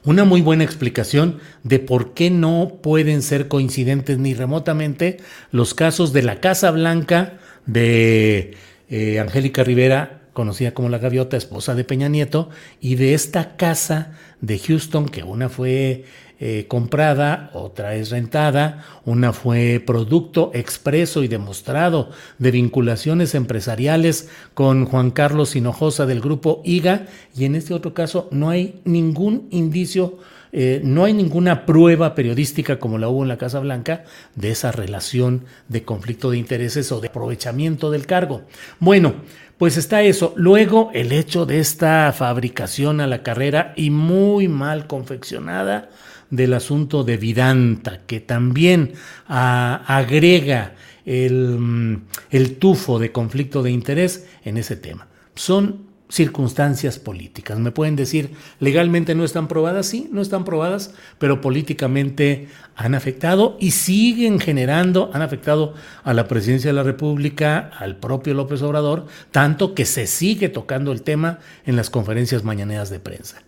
una 0.05 0.23
muy 0.23 0.41
buena 0.41 0.63
explicación 0.63 1.39
de 1.63 1.79
por 1.79 2.13
qué 2.13 2.29
no 2.29 2.79
pueden 2.81 3.21
ser 3.21 3.47
coincidentes 3.47 4.17
ni 4.17 4.33
remotamente 4.33 5.17
los 5.51 5.73
casos 5.73 6.13
de 6.13 6.23
la 6.23 6.39
Casa 6.39 6.71
Blanca 6.71 7.39
de 7.65 8.55
eh, 8.89 9.19
Angélica 9.19 9.63
Rivera, 9.63 10.21
conocida 10.33 10.73
como 10.73 10.89
la 10.89 10.97
Gaviota, 10.97 11.37
esposa 11.37 11.75
de 11.75 11.83
Peña 11.83 12.09
Nieto, 12.09 12.49
y 12.79 12.95
de 12.95 13.13
esta 13.13 13.57
casa 13.57 14.17
de 14.41 14.57
Houston, 14.57 15.09
que 15.09 15.23
una 15.23 15.49
fue 15.49 16.05
eh, 16.41 16.67
comprada, 16.69 17.51
otra 17.53 17.95
es 17.95 18.11
rentada, 18.11 18.85
una 19.03 19.33
fue 19.33 19.83
producto 19.85 20.51
expreso 20.53 21.21
y 21.21 21.27
demostrado 21.27 22.11
de 22.37 22.51
vinculaciones 22.51 23.35
empresariales 23.35 24.29
con 24.53 24.85
Juan 24.85 25.11
Carlos 25.11 25.57
Hinojosa 25.57 26.05
del 26.05 26.21
grupo 26.21 26.61
IGA 26.63 27.07
y 27.35 27.43
en 27.43 27.55
este 27.55 27.73
otro 27.73 27.93
caso 27.93 28.29
no 28.31 28.49
hay 28.49 28.79
ningún 28.85 29.49
indicio, 29.51 30.17
eh, 30.51 30.81
no 30.83 31.05
hay 31.05 31.13
ninguna 31.13 31.65
prueba 31.65 32.15
periodística 32.15 32.79
como 32.79 32.97
la 32.97 33.07
hubo 33.07 33.23
en 33.23 33.29
la 33.29 33.37
Casa 33.37 33.59
Blanca 33.59 34.05
de 34.35 34.51
esa 34.51 34.71
relación 34.71 35.45
de 35.67 35.83
conflicto 35.83 36.31
de 36.31 36.37
intereses 36.37 36.91
o 36.91 36.99
de 36.99 37.09
aprovechamiento 37.09 37.91
del 37.91 38.05
cargo. 38.05 38.41
Bueno, 38.79 39.15
pues 39.57 39.77
está 39.77 40.01
eso. 40.01 40.33
Luego 40.37 40.89
el 40.93 41.11
hecho 41.11 41.45
de 41.45 41.59
esta 41.59 42.11
fabricación 42.13 43.01
a 43.01 43.07
la 43.07 43.23
carrera 43.23 43.73
y 43.75 43.89
muy 43.89 44.47
mal 44.47 44.87
confeccionada 44.87 45.89
del 46.29 46.53
asunto 46.53 47.03
de 47.03 47.17
Vidanta, 47.17 48.01
que 48.05 48.19
también 48.19 48.93
ah, 49.27 49.83
agrega 49.85 50.75
mm, 51.05 51.95
el 52.31 52.55
tufo 52.57 52.99
de 52.99 53.11
conflicto 53.11 53.61
de 53.61 53.71
interés 53.71 54.27
en 54.43 54.57
ese 54.57 54.75
tema. 54.75 55.07
Son 55.35 55.88
circunstancias 56.09 56.97
políticas. 56.97 57.59
Me 57.59 57.71
pueden 57.71 57.95
decir, 57.95 58.31
legalmente 58.59 59.13
no 59.13 59.23
están 59.23 59.47
probadas, 59.47 59.85
sí, 59.85 60.09
no 60.11 60.21
están 60.21 60.43
probadas, 60.43 60.93
pero 61.19 61.39
políticamente 61.39 62.47
han 62.75 62.95
afectado 62.95 63.57
y 63.59 63.71
siguen 63.71 64.39
generando, 64.39 65.11
han 65.13 65.21
afectado 65.21 65.75
a 66.03 66.13
la 66.13 66.27
presidencia 66.27 66.69
de 66.69 66.73
la 66.73 66.83
República, 66.83 67.69
al 67.77 67.97
propio 67.97 68.33
López 68.33 68.61
Obrador, 68.63 69.05
tanto 69.31 69.75
que 69.75 69.85
se 69.85 70.07
sigue 70.07 70.49
tocando 70.49 70.91
el 70.91 71.03
tema 71.03 71.39
en 71.65 71.75
las 71.75 71.91
conferencias 71.91 72.43
mañaneras 72.43 72.89
de 72.89 72.99
prensa. 72.99 73.43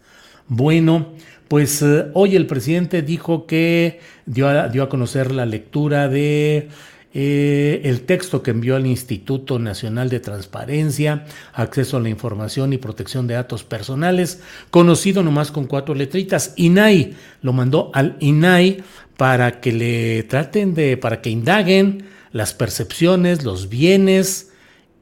Bueno, 0.47 1.13
pues 1.47 1.81
eh, 1.81 2.05
hoy 2.13 2.35
el 2.35 2.45
presidente 2.45 3.01
dijo 3.01 3.47
que 3.47 3.99
dio 4.25 4.69
dio 4.69 4.83
a 4.83 4.89
conocer 4.89 5.31
la 5.31 5.45
lectura 5.45 6.07
de 6.07 6.69
eh, 7.13 7.81
el 7.83 8.01
texto 8.01 8.41
que 8.41 8.51
envió 8.51 8.77
al 8.77 8.85
Instituto 8.85 9.59
Nacional 9.59 10.09
de 10.09 10.21
Transparencia, 10.21 11.25
Acceso 11.53 11.97
a 11.97 11.99
la 11.99 12.09
Información 12.09 12.71
y 12.71 12.77
Protección 12.77 13.27
de 13.27 13.33
Datos 13.33 13.63
Personales, 13.63 14.41
conocido 14.69 15.21
nomás 15.21 15.51
con 15.51 15.67
cuatro 15.67 15.93
letritas. 15.93 16.53
INAI 16.55 17.15
lo 17.41 17.51
mandó 17.51 17.91
al 17.93 18.15
INAI 18.21 18.83
para 19.17 19.59
que 19.59 19.73
le 19.73 20.23
traten 20.23 20.73
de, 20.73 20.95
para 20.95 21.21
que 21.21 21.29
indaguen 21.29 22.05
las 22.31 22.53
percepciones, 22.53 23.43
los 23.43 23.67
bienes 23.67 24.51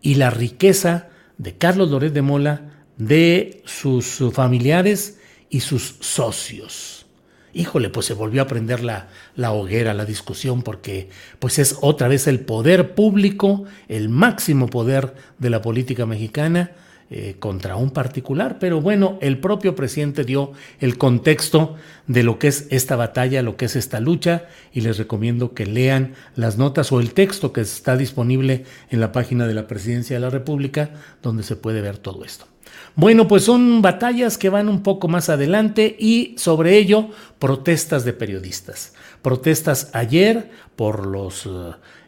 y 0.02 0.16
la 0.16 0.32
riqueza 0.32 1.10
de 1.38 1.58
Carlos 1.58 1.92
Loret 1.92 2.14
de 2.14 2.22
Mola, 2.24 2.86
de 2.98 3.62
sus 3.66 4.20
familiares 4.34 5.20
y 5.50 5.60
sus 5.60 5.96
socios. 6.00 7.06
Híjole, 7.54 7.90
pues 7.90 8.06
se 8.06 8.14
volvió 8.14 8.42
a 8.42 8.48
prender 8.48 8.84
la, 8.84 9.08
la, 9.36 9.52
hoguera, 9.52 9.94
la 9.94 10.06
discusión, 10.06 10.62
porque 10.62 11.10
pues 11.40 11.60
es 11.60 11.78
otra 11.82 12.08
vez 12.08 12.28
el 12.28 12.40
poder 12.40 12.94
público, 12.94 13.66
el 13.88 14.10
máximo 14.10 14.68
poder 14.68 15.16
de 15.38 15.50
la 15.50 15.62
política 15.62 16.06
mexicana 16.06 16.72
eh, 17.12 17.38
contra 17.40 17.76
un 17.76 17.90
particular. 17.90 18.60
Pero 18.60 18.82
bueno, 18.82 19.18
el 19.20 19.40
propio 19.40 19.76
presidente 19.76 20.24
dio 20.24 20.52
el 20.80 21.00
contexto 21.00 21.76
de 22.06 22.22
lo 22.22 22.38
que 22.38 22.50
es 22.50 22.68
esta 22.70 22.96
batalla, 22.96 23.42
lo 23.42 23.58
que 23.58 23.66
es 23.66 23.76
esta 23.76 24.00
lucha, 24.00 24.46
y 24.72 24.82
les 24.82 25.00
recomiendo 25.00 25.56
que 25.56 25.66
lean 25.66 26.14
las 26.36 26.60
notas 26.60 26.92
o 26.92 27.00
el 27.00 27.14
texto 27.14 27.52
que 27.52 27.62
está 27.62 27.98
disponible 27.98 28.66
en 28.92 29.00
la 29.00 29.12
página 29.12 29.48
de 29.48 29.56
la 29.56 29.66
Presidencia 29.66 30.18
de 30.18 30.20
la 30.20 30.30
República, 30.30 30.92
donde 31.24 31.42
se 31.42 31.56
puede 31.56 31.82
ver 31.82 31.98
todo 31.98 32.24
esto. 32.24 32.46
Bueno, 32.96 33.28
pues 33.28 33.44
son 33.44 33.82
batallas 33.82 34.38
que 34.38 34.50
van 34.50 34.68
un 34.70 34.84
poco 34.84 35.08
más 35.08 35.30
adelante 35.30 35.96
y 35.98 36.36
sobre 36.38 36.78
ello 36.78 37.10
protestas 37.40 38.04
de 38.04 38.14
periodistas. 38.14 38.94
Protestas 39.22 39.90
ayer 39.94 40.52
por 40.76 41.06
los 41.06 41.48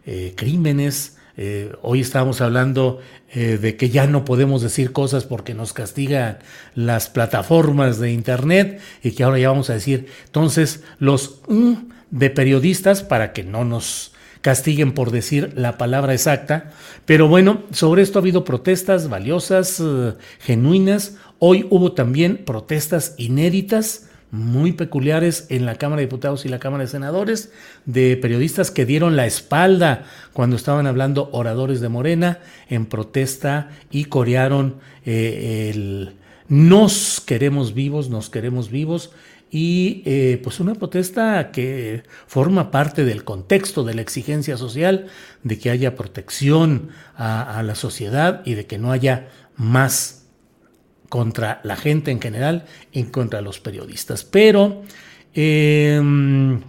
eh, 0.06 0.34
crímenes. 0.36 1.18
Eh, 1.38 1.72
hoy 1.82 2.02
estábamos 2.02 2.42
hablando 2.42 3.00
eh, 3.34 3.58
de 3.62 3.78
que 3.78 3.90
ya 3.90 4.08
no 4.08 4.26
podemos 4.26 4.62
decir 4.62 4.92
cosas 4.92 5.24
porque 5.24 5.54
nos 5.54 5.72
castigan 5.72 6.40
las 6.76 7.10
plataformas 7.10 8.00
de 8.00 8.12
Internet 8.12 8.82
y 9.02 9.12
que 9.12 9.24
ahora 9.24 9.40
ya 9.40 9.50
vamos 9.50 9.70
a 9.70 9.76
decir 9.76 10.08
entonces 10.26 10.84
los 11.00 11.40
mm, 11.48 11.74
de 12.10 12.30
periodistas 12.30 13.04
para 13.04 13.32
que 13.32 13.44
no 13.44 13.64
nos 13.64 14.11
castiguen 14.42 14.94
por 14.94 15.12
decir 15.12 15.54
la 15.56 15.78
palabra 15.78 16.14
exacta. 16.14 16.72
Pero 17.06 17.28
bueno, 17.28 17.62
sobre 17.72 18.02
esto 18.02 18.20
ha 18.20 18.22
habido 18.22 18.44
protestas 18.44 19.10
valiosas, 19.10 19.80
eh, 19.80 20.14
genuinas. 20.40 21.18
Hoy 21.40 21.68
hubo 21.70 21.94
también 21.94 22.38
protestas 22.46 23.16
inéditas 23.18 24.08
muy 24.32 24.72
peculiares 24.72 25.48
en 25.50 25.66
la 25.66 25.76
Cámara 25.76 26.00
de 26.00 26.06
Diputados 26.06 26.46
y 26.46 26.50
la 26.50 26.60
Cámara 26.60 26.84
de 26.84 26.90
Senadores, 26.90 27.52
de 27.86 28.16
periodistas 28.16 28.72
que 28.72 28.86
dieron 28.86 29.18
la 29.18 29.26
espalda 29.26 30.06
cuando 30.32 30.56
estaban 30.56 30.88
hablando 30.88 31.30
oradores 31.34 31.82
de 31.82 31.90
Morena 31.90 32.40
en 32.70 32.86
protesta 32.86 33.70
y 33.92 34.06
corearon 34.06 34.76
eh, 35.06 35.70
el 35.74 36.14
nos 36.52 37.22
queremos 37.22 37.74
vivos, 37.74 38.10
nos 38.10 38.30
queremos 38.30 38.70
vivos, 38.70 39.12
y 39.54 40.02
eh, 40.06 40.40
pues 40.42 40.62
una 40.62 40.76
protesta 40.76 41.52
que 41.52 42.04
forma 42.26 42.72
parte 42.72 43.04
del 43.04 43.26
contexto 43.26 43.84
de 43.84 43.94
la 43.94 44.02
exigencia 44.02 44.56
social 44.56 45.08
de 45.44 45.60
que 45.60 45.70
haya 45.70 45.96
protección 45.96 46.90
a, 47.18 47.62
la 47.62 47.76
sociedad 47.76 48.42
y 48.46 48.54
de 48.54 48.66
que 48.66 48.78
no 48.78 48.94
haya 48.94 49.28
más 49.58 50.26
contra 51.10 51.60
la 51.66 51.76
gente 51.76 52.12
en 52.12 52.22
general 52.22 52.64
y 52.94 53.04
contra 53.04 53.42
los 53.42 53.60
periodistas. 53.60 54.24
Pero 54.24 54.84
em, 55.34 56.62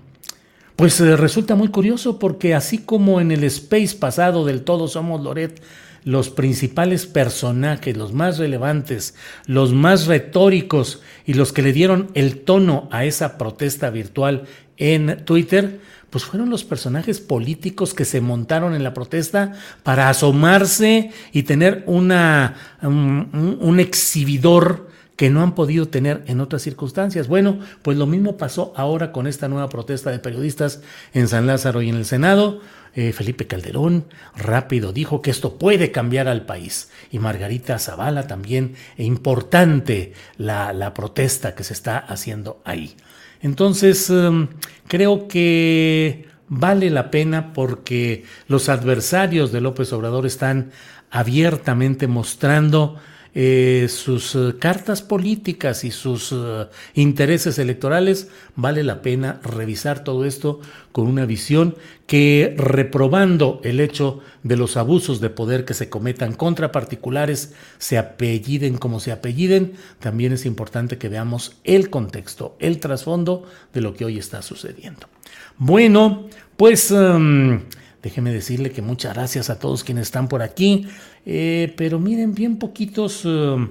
pues 0.74 0.98
resulta 0.98 1.54
muy 1.54 1.68
curioso 1.68 2.18
porque 2.18 2.52
así 2.52 2.78
como 2.78 3.20
en 3.20 3.30
el 3.30 3.44
space 3.44 3.94
pasado 3.96 4.44
del 4.44 4.64
Todos 4.64 4.92
Somos 4.92 5.22
Loret, 5.22 5.62
los 6.04 6.30
principales 6.30 7.06
personajes, 7.06 7.96
los 7.96 8.12
más 8.12 8.38
relevantes, 8.38 9.14
los 9.46 9.72
más 9.72 10.06
retóricos 10.06 11.02
y 11.24 11.34
los 11.34 11.52
que 11.52 11.62
le 11.62 11.72
dieron 11.72 12.10
el 12.14 12.40
tono 12.40 12.88
a 12.90 13.04
esa 13.04 13.38
protesta 13.38 13.90
virtual 13.90 14.44
en 14.76 15.24
Twitter, 15.24 15.80
pues 16.10 16.24
fueron 16.24 16.50
los 16.50 16.64
personajes 16.64 17.20
políticos 17.20 17.94
que 17.94 18.04
se 18.04 18.20
montaron 18.20 18.74
en 18.74 18.84
la 18.84 18.94
protesta 18.94 19.52
para 19.82 20.08
asomarse 20.08 21.10
y 21.32 21.44
tener 21.44 21.84
una, 21.86 22.56
un, 22.82 23.58
un 23.60 23.80
exhibidor 23.80 24.91
que 25.22 25.30
no 25.30 25.40
han 25.40 25.54
podido 25.54 25.86
tener 25.86 26.24
en 26.26 26.40
otras 26.40 26.62
circunstancias. 26.62 27.28
Bueno, 27.28 27.60
pues 27.82 27.96
lo 27.96 28.08
mismo 28.08 28.36
pasó 28.36 28.72
ahora 28.74 29.12
con 29.12 29.28
esta 29.28 29.46
nueva 29.46 29.68
protesta 29.68 30.10
de 30.10 30.18
periodistas 30.18 30.82
en 31.14 31.28
San 31.28 31.46
Lázaro 31.46 31.80
y 31.80 31.90
en 31.90 31.94
el 31.94 32.06
Senado 32.06 32.60
eh, 32.96 33.12
Felipe 33.12 33.46
Calderón 33.46 34.06
rápido 34.34 34.92
dijo 34.92 35.22
que 35.22 35.30
esto 35.30 35.58
puede 35.58 35.92
cambiar 35.92 36.26
al 36.26 36.44
país. 36.44 36.90
Y 37.12 37.20
Margarita 37.20 37.78
Zavala 37.78 38.26
también, 38.26 38.74
e 38.96 39.04
importante 39.04 40.12
la, 40.38 40.72
la 40.72 40.92
protesta 40.92 41.54
que 41.54 41.62
se 41.62 41.74
está 41.74 41.98
haciendo 41.98 42.60
ahí. 42.64 42.96
Entonces, 43.42 44.10
em, 44.10 44.48
creo 44.88 45.28
que 45.28 46.26
vale 46.48 46.90
la 46.90 47.12
pena 47.12 47.52
porque 47.52 48.24
los 48.48 48.68
adversarios 48.68 49.52
de 49.52 49.60
López 49.60 49.92
Obrador 49.92 50.26
están 50.26 50.72
abiertamente 51.12 52.08
mostrando 52.08 52.98
eh, 53.34 53.86
sus 53.88 54.34
eh, 54.34 54.56
cartas 54.58 55.00
políticas 55.00 55.84
y 55.84 55.90
sus 55.90 56.32
eh, 56.32 56.66
intereses 56.92 57.58
electorales, 57.58 58.28
vale 58.56 58.82
la 58.82 59.00
pena 59.00 59.40
revisar 59.42 60.04
todo 60.04 60.26
esto 60.26 60.60
con 60.92 61.06
una 61.06 61.24
visión 61.24 61.74
que 62.06 62.54
reprobando 62.58 63.62
el 63.64 63.80
hecho 63.80 64.20
de 64.42 64.58
los 64.58 64.76
abusos 64.76 65.22
de 65.22 65.30
poder 65.30 65.64
que 65.64 65.72
se 65.72 65.88
cometan 65.88 66.34
contra 66.34 66.72
particulares, 66.72 67.54
se 67.78 67.96
apelliden 67.96 68.76
como 68.76 69.00
se 69.00 69.12
apelliden, 69.12 69.72
también 69.98 70.34
es 70.34 70.44
importante 70.44 70.98
que 70.98 71.08
veamos 71.08 71.56
el 71.64 71.88
contexto, 71.88 72.54
el 72.58 72.80
trasfondo 72.80 73.44
de 73.72 73.80
lo 73.80 73.94
que 73.94 74.04
hoy 74.04 74.18
está 74.18 74.42
sucediendo. 74.42 75.08
Bueno, 75.56 76.26
pues... 76.58 76.90
Em, 76.90 77.62
Déjeme 78.02 78.32
decirle 78.32 78.72
que 78.72 78.82
muchas 78.82 79.14
gracias 79.14 79.48
a 79.48 79.60
todos 79.60 79.84
quienes 79.84 80.08
están 80.08 80.26
por 80.26 80.42
aquí. 80.42 80.88
Eh, 81.24 81.72
pero 81.76 82.00
miren, 82.00 82.34
bien 82.34 82.56
poquitos 82.56 83.22
eh, 83.24 83.68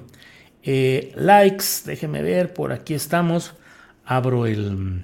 eh, 0.64 1.12
likes. 1.16 1.66
Déjeme 1.86 2.22
ver, 2.22 2.54
por 2.54 2.72
aquí 2.72 2.94
estamos. 2.94 3.54
Abro 4.06 4.46
el. 4.46 5.04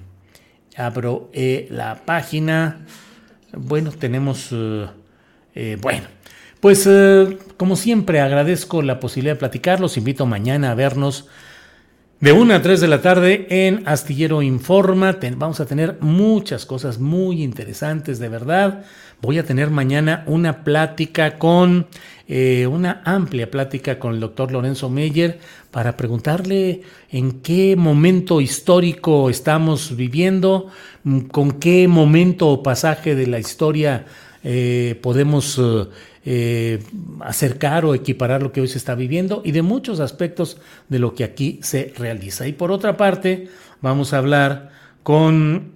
Abro 0.76 1.30
la 1.34 2.02
página. 2.06 2.86
Bueno, 3.52 3.90
tenemos. 3.90 4.50
bueno, 4.50 6.06
pues 6.60 6.88
como 7.56 7.76
siempre 7.76 8.20
agradezco 8.20 8.80
la 8.80 8.98
posibilidad 8.98 9.34
de 9.34 9.40
platicar. 9.40 9.80
Los 9.80 9.98
invito 9.98 10.24
mañana 10.24 10.70
a 10.70 10.74
vernos 10.74 11.26
De 12.20 12.32
1 12.32 12.54
a 12.54 12.62
3 12.62 12.80
de 12.80 12.88
la 12.88 13.02
tarde 13.02 13.46
en 13.50 13.82
Astillero 13.86 14.42
Informa 14.42 15.18
vamos 15.36 15.60
a 15.60 15.66
tener 15.66 15.98
muchas 16.00 16.64
cosas 16.64 16.98
muy 16.98 17.42
interesantes, 17.42 18.20
de 18.20 18.28
verdad. 18.28 18.84
Voy 19.20 19.38
a 19.38 19.44
tener 19.44 19.70
mañana 19.70 20.22
una 20.26 20.62
plática 20.62 21.38
con, 21.38 21.88
eh, 22.28 22.68
una 22.68 23.02
amplia 23.04 23.50
plática 23.50 23.98
con 23.98 24.14
el 24.14 24.20
doctor 24.20 24.52
Lorenzo 24.52 24.88
Meyer 24.88 25.40
para 25.72 25.96
preguntarle 25.96 26.82
en 27.10 27.40
qué 27.40 27.74
momento 27.74 28.40
histórico 28.40 29.28
estamos 29.28 29.96
viviendo, 29.96 30.68
con 31.32 31.52
qué 31.58 31.88
momento 31.88 32.48
o 32.48 32.62
pasaje 32.62 33.16
de 33.16 33.26
la 33.26 33.40
historia 33.40 34.06
eh, 34.44 34.96
podemos 35.02 35.60
eh, 36.24 36.78
acercar 37.18 37.86
o 37.86 37.96
equiparar 37.96 38.40
lo 38.40 38.52
que 38.52 38.60
hoy 38.60 38.68
se 38.68 38.78
está 38.78 38.94
viviendo 38.94 39.42
y 39.44 39.50
de 39.50 39.62
muchos 39.62 39.98
aspectos 39.98 40.58
de 40.88 41.00
lo 41.00 41.16
que 41.16 41.24
aquí 41.24 41.58
se 41.60 41.92
realiza. 41.98 42.46
Y 42.46 42.52
por 42.52 42.70
otra 42.70 42.96
parte, 42.96 43.48
vamos 43.80 44.12
a 44.12 44.18
hablar 44.18 44.70
con... 45.02 45.72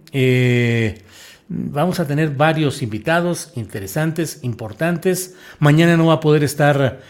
vamos 1.55 2.01
a 2.01 2.07
tener 2.07 2.31
varios 2.31 2.83
invitados 2.83 3.53
interesantes, 3.55 4.41
importantes. 4.43 5.35
Mañana 5.59 5.97
no 5.97 6.07
va 6.07 6.15
a 6.15 6.21
poder 6.21 6.45
estar 6.45 7.01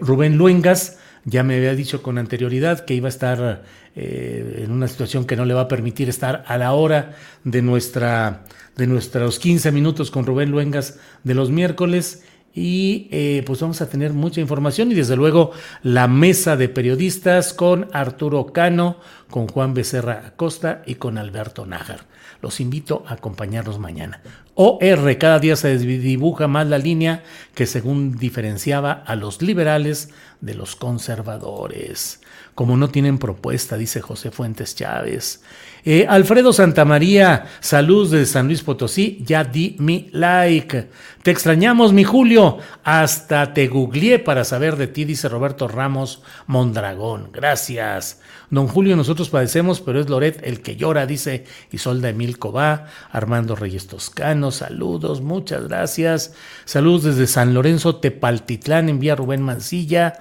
Rubén 0.00 0.36
Luengas. 0.36 0.98
Ya 1.24 1.42
me 1.42 1.56
había 1.56 1.74
dicho 1.74 2.02
con 2.02 2.18
anterioridad 2.18 2.84
que 2.84 2.94
iba 2.94 3.08
a 3.08 3.10
estar 3.10 3.62
en 3.94 4.70
una 4.70 4.88
situación 4.88 5.24
que 5.26 5.36
no 5.36 5.44
le 5.44 5.54
va 5.54 5.62
a 5.62 5.68
permitir 5.68 6.08
estar 6.08 6.44
a 6.46 6.56
la 6.56 6.72
hora 6.72 7.16
de 7.44 7.60
nuestra 7.60 8.44
de 8.76 8.86
nuestros 8.86 9.38
15 9.38 9.72
minutos 9.72 10.10
con 10.10 10.24
Rubén 10.24 10.50
Luengas 10.50 10.98
de 11.22 11.34
los 11.34 11.50
miércoles 11.50 12.24
y 12.54 13.08
eh, 13.10 13.42
pues 13.46 13.60
vamos 13.60 13.80
a 13.80 13.88
tener 13.88 14.12
mucha 14.12 14.40
información 14.40 14.90
y 14.90 14.94
desde 14.94 15.16
luego 15.16 15.52
la 15.82 16.08
mesa 16.08 16.56
de 16.56 16.68
periodistas 16.68 17.54
con 17.54 17.88
Arturo 17.92 18.52
Cano, 18.52 18.96
con 19.28 19.46
Juan 19.46 19.74
Becerra 19.74 20.26
Acosta 20.26 20.82
y 20.86 20.96
con 20.96 21.18
Alberto 21.18 21.66
Nájar. 21.66 22.09
Los 22.42 22.60
invito 22.60 23.04
a 23.06 23.14
acompañarnos 23.14 23.78
mañana. 23.78 24.20
OR, 24.54 25.18
cada 25.18 25.38
día 25.38 25.56
se 25.56 25.78
dibuja 25.78 26.48
más 26.48 26.66
la 26.66 26.78
línea 26.78 27.22
que 27.54 27.66
según 27.66 28.16
diferenciaba 28.16 28.92
a 28.92 29.16
los 29.16 29.42
liberales 29.42 30.10
de 30.40 30.54
los 30.54 30.76
conservadores. 30.76 32.19
Como 32.54 32.76
no 32.76 32.90
tienen 32.90 33.18
propuesta, 33.18 33.76
dice 33.76 34.00
José 34.00 34.30
Fuentes 34.30 34.74
Chávez. 34.74 35.42
Eh, 35.84 36.06
Alfredo 36.06 36.52
Santamaría, 36.52 37.46
salud 37.60 38.10
de 38.10 38.26
San 38.26 38.46
Luis 38.46 38.62
Potosí, 38.62 39.22
ya 39.24 39.44
di 39.44 39.76
mi 39.78 40.10
like. 40.12 40.88
Te 41.22 41.30
extrañamos, 41.30 41.94
mi 41.94 42.04
Julio. 42.04 42.58
Hasta 42.84 43.54
te 43.54 43.66
googleé 43.68 44.18
para 44.18 44.44
saber 44.44 44.76
de 44.76 44.88
ti, 44.88 45.04
dice 45.04 45.28
Roberto 45.28 45.68
Ramos 45.68 46.22
Mondragón. 46.46 47.30
Gracias. 47.32 48.20
Don 48.50 48.66
Julio, 48.66 48.96
nosotros 48.96 49.30
padecemos, 49.30 49.80
pero 49.80 50.00
es 50.00 50.10
Loret 50.10 50.40
el 50.42 50.60
que 50.60 50.76
llora, 50.76 51.06
dice 51.06 51.44
Isolda 51.70 52.08
Emil 52.08 52.38
Cobá, 52.38 52.86
Armando 53.12 53.54
Reyes 53.54 53.86
Toscano, 53.86 54.50
saludos, 54.50 55.20
muchas 55.20 55.68
gracias. 55.68 56.34
Saludos 56.64 57.04
desde 57.04 57.28
San 57.28 57.54
Lorenzo, 57.54 57.96
Tepaltitlán, 57.96 58.88
envía 58.88 59.14
Rubén 59.14 59.40
Mancilla. 59.40 60.14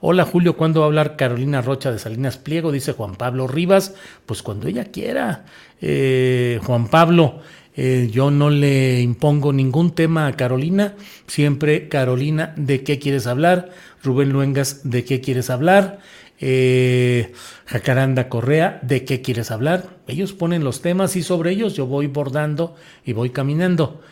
Hola 0.00 0.26
Julio, 0.26 0.58
¿cuándo 0.58 0.80
va 0.80 0.86
a 0.86 0.88
hablar 0.88 1.16
Carolina 1.16 1.62
Rocha 1.62 1.90
de 1.90 1.98
Salinas 1.98 2.36
Pliego? 2.36 2.70
Dice 2.70 2.92
Juan 2.92 3.14
Pablo 3.14 3.46
Rivas. 3.46 3.94
Pues 4.26 4.42
cuando 4.42 4.68
ella 4.68 4.84
quiera. 4.84 5.46
Eh, 5.80 6.60
Juan 6.64 6.88
Pablo, 6.88 7.40
eh, 7.74 8.10
yo 8.12 8.30
no 8.30 8.50
le 8.50 9.00
impongo 9.00 9.54
ningún 9.54 9.92
tema 9.92 10.26
a 10.26 10.36
Carolina. 10.36 10.96
Siempre 11.26 11.88
Carolina, 11.88 12.52
¿de 12.56 12.84
qué 12.84 12.98
quieres 12.98 13.26
hablar? 13.26 13.70
Rubén 14.02 14.32
Luengas, 14.32 14.82
¿de 14.84 15.02
qué 15.04 15.22
quieres 15.22 15.48
hablar? 15.48 16.00
Eh, 16.40 17.32
Jacaranda 17.64 18.28
Correa, 18.28 18.78
¿de 18.82 19.06
qué 19.06 19.22
quieres 19.22 19.50
hablar? 19.50 19.96
Ellos 20.08 20.34
ponen 20.34 20.62
los 20.62 20.82
temas 20.82 21.16
y 21.16 21.22
sobre 21.22 21.52
ellos 21.52 21.74
yo 21.74 21.86
voy 21.86 22.06
bordando 22.06 22.76
y 23.06 23.14
voy 23.14 23.30
caminando. 23.30 24.02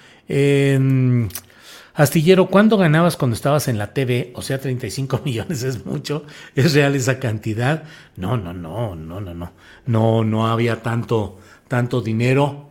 Astillero, 1.96 2.48
¿cuánto 2.48 2.76
ganabas 2.76 3.16
cuando 3.16 3.36
estabas 3.36 3.68
en 3.68 3.78
la 3.78 3.94
TV? 3.94 4.32
O 4.34 4.42
sea, 4.42 4.58
35 4.58 5.20
millones 5.24 5.62
es 5.62 5.86
mucho, 5.86 6.24
es 6.56 6.74
real 6.74 6.96
esa 6.96 7.20
cantidad. 7.20 7.84
No, 8.16 8.36
no, 8.36 8.52
no, 8.52 8.96
no, 8.96 9.20
no, 9.20 9.32
no. 9.32 9.52
No, 9.86 10.24
no 10.24 10.48
había 10.48 10.82
tanto, 10.82 11.38
tanto 11.68 12.00
dinero. 12.00 12.70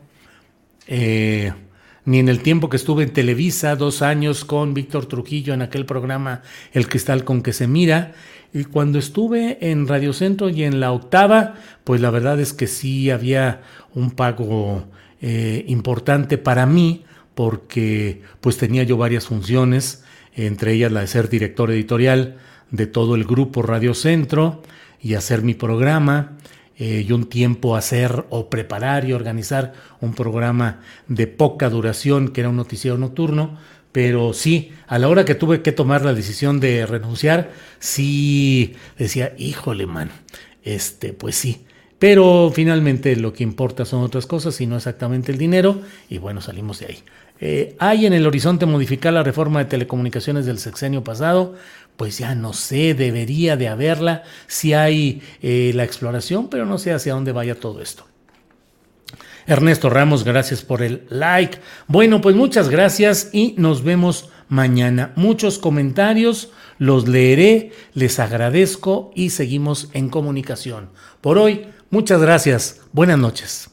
Eh, 0.88 1.54
ni 2.04 2.20
en 2.20 2.28
el 2.28 2.42
tiempo 2.42 2.70
que 2.70 2.76
estuve 2.76 3.04
en 3.04 3.14
Televisa, 3.14 3.78
dos 3.78 4.02
años 4.02 4.44
con 4.44 4.74
Víctor 4.74 5.06
Trujillo 5.06 5.54
en 5.54 5.62
aquel 5.62 5.86
programa 5.86 6.42
El 6.74 6.90
Cristal 6.90 7.24
con 7.24 7.42
que 7.42 7.54
se 7.54 7.66
mira. 7.66 8.12
Y 8.54 8.66
cuando 8.66 9.00
estuve 9.00 9.58
en 9.72 9.88
Radio 9.88 10.12
Centro 10.12 10.50
y 10.50 10.64
en 10.66 10.82
la 10.82 10.92
octava, 10.92 11.56
pues 11.86 12.02
la 12.02 12.10
verdad 12.10 12.42
es 12.42 12.52
que 12.52 12.68
sí 12.68 13.10
había 13.10 13.62
un 13.94 14.12
pago 14.12 14.84
eh, 15.22 15.64
importante 15.70 16.38
para 16.38 16.66
mí 16.66 17.06
porque 17.36 18.22
pues 18.42 18.58
tenía 18.58 18.84
yo 18.84 18.98
varias 18.98 19.28
funciones, 19.28 20.04
entre 20.36 20.74
ellas 20.74 20.92
la 20.92 21.02
de 21.02 21.08
ser 21.08 21.30
director 21.30 21.72
editorial 21.72 22.38
de 22.72 22.88
todo 22.88 23.16
el 23.16 23.24
grupo 23.24 23.62
Radio 23.62 23.94
Centro 23.94 24.62
y 25.02 25.14
hacer 25.14 25.44
mi 25.44 25.54
programa 25.54 26.38
eh, 26.78 27.06
y 27.08 27.12
un 27.12 27.26
tiempo 27.26 27.76
hacer 27.76 28.26
o 28.30 28.50
preparar 28.50 29.06
y 29.06 29.14
organizar 29.14 29.74
un 30.02 30.14
programa 30.14 30.82
de 31.08 31.28
poca 31.28 31.70
duración 31.70 32.30
que 32.30 32.42
era 32.42 32.50
un 32.50 32.56
noticiero 32.56 32.98
nocturno, 32.98 33.58
pero 33.92 34.34
sí, 34.34 34.72
a 34.88 34.98
la 34.98 35.08
hora 35.08 35.24
que 35.24 35.36
tuve 35.36 35.62
que 35.62 35.72
tomar 35.72 36.04
la 36.04 36.16
decisión 36.16 36.60
de 36.60 36.88
renunciar, 36.88 37.52
sí 37.78 38.74
decía, 38.98 39.34
híjole, 39.38 39.86
man, 39.86 40.10
este, 40.64 41.14
pues 41.14 41.36
sí. 41.36 41.66
Pero 42.00 42.52
finalmente 42.54 43.16
lo 43.16 43.34
que 43.34 43.44
importa 43.44 43.86
son 43.86 44.02
otras 44.02 44.26
cosas 44.26 44.60
y 44.60 44.66
no 44.66 44.78
exactamente 44.78 45.32
el 45.32 45.38
dinero, 45.38 45.80
y 46.10 46.18
bueno, 46.18 46.42
salimos 46.42 46.80
de 46.80 46.88
ahí. 46.88 47.04
Eh, 47.46 47.76
¿Hay 47.78 48.06
en 48.06 48.14
el 48.14 48.26
horizonte 48.26 48.66
modificar 48.66 49.12
la 49.12 49.22
reforma 49.22 49.60
de 49.60 49.66
telecomunicaciones 49.66 50.46
del 50.46 50.60
sexenio 50.60 51.04
pasado? 51.04 51.56
Pues 51.98 52.18
ya 52.18 52.36
no 52.36 52.54
sé, 52.54 52.94
debería 52.94 53.58
de 53.58 53.68
haberla, 53.68 54.24
si 54.48 54.72
hay 54.72 55.22
eh, 55.42 55.74
la 55.76 55.84
exploración, 55.84 56.48
pero 56.48 56.66
no 56.66 56.78
sé 56.78 56.94
hacia 56.94 57.12
dónde 57.12 57.34
vaya 57.34 57.60
todo 57.60 57.82
esto. 57.82 58.08
Ernesto 59.46 59.90
Ramos, 59.90 60.24
gracias 60.24 60.62
por 60.62 60.82
el 60.82 61.06
like. 61.10 61.58
Bueno, 61.90 62.22
pues 62.22 62.34
muchas 62.34 62.70
gracias 62.70 63.32
y 63.34 63.56
nos 63.58 63.84
vemos 63.84 64.30
mañana. 64.48 65.12
Muchos 65.18 65.60
comentarios, 65.60 66.54
los 66.78 67.10
leeré, 67.10 67.74
les 67.94 68.20
agradezco 68.20 69.12
y 69.16 69.32
seguimos 69.32 69.90
en 69.92 70.08
comunicación. 70.08 70.92
Por 71.20 71.38
hoy, 71.38 71.68
muchas 71.90 72.22
gracias. 72.22 72.80
Buenas 72.94 73.20
noches. 73.20 73.73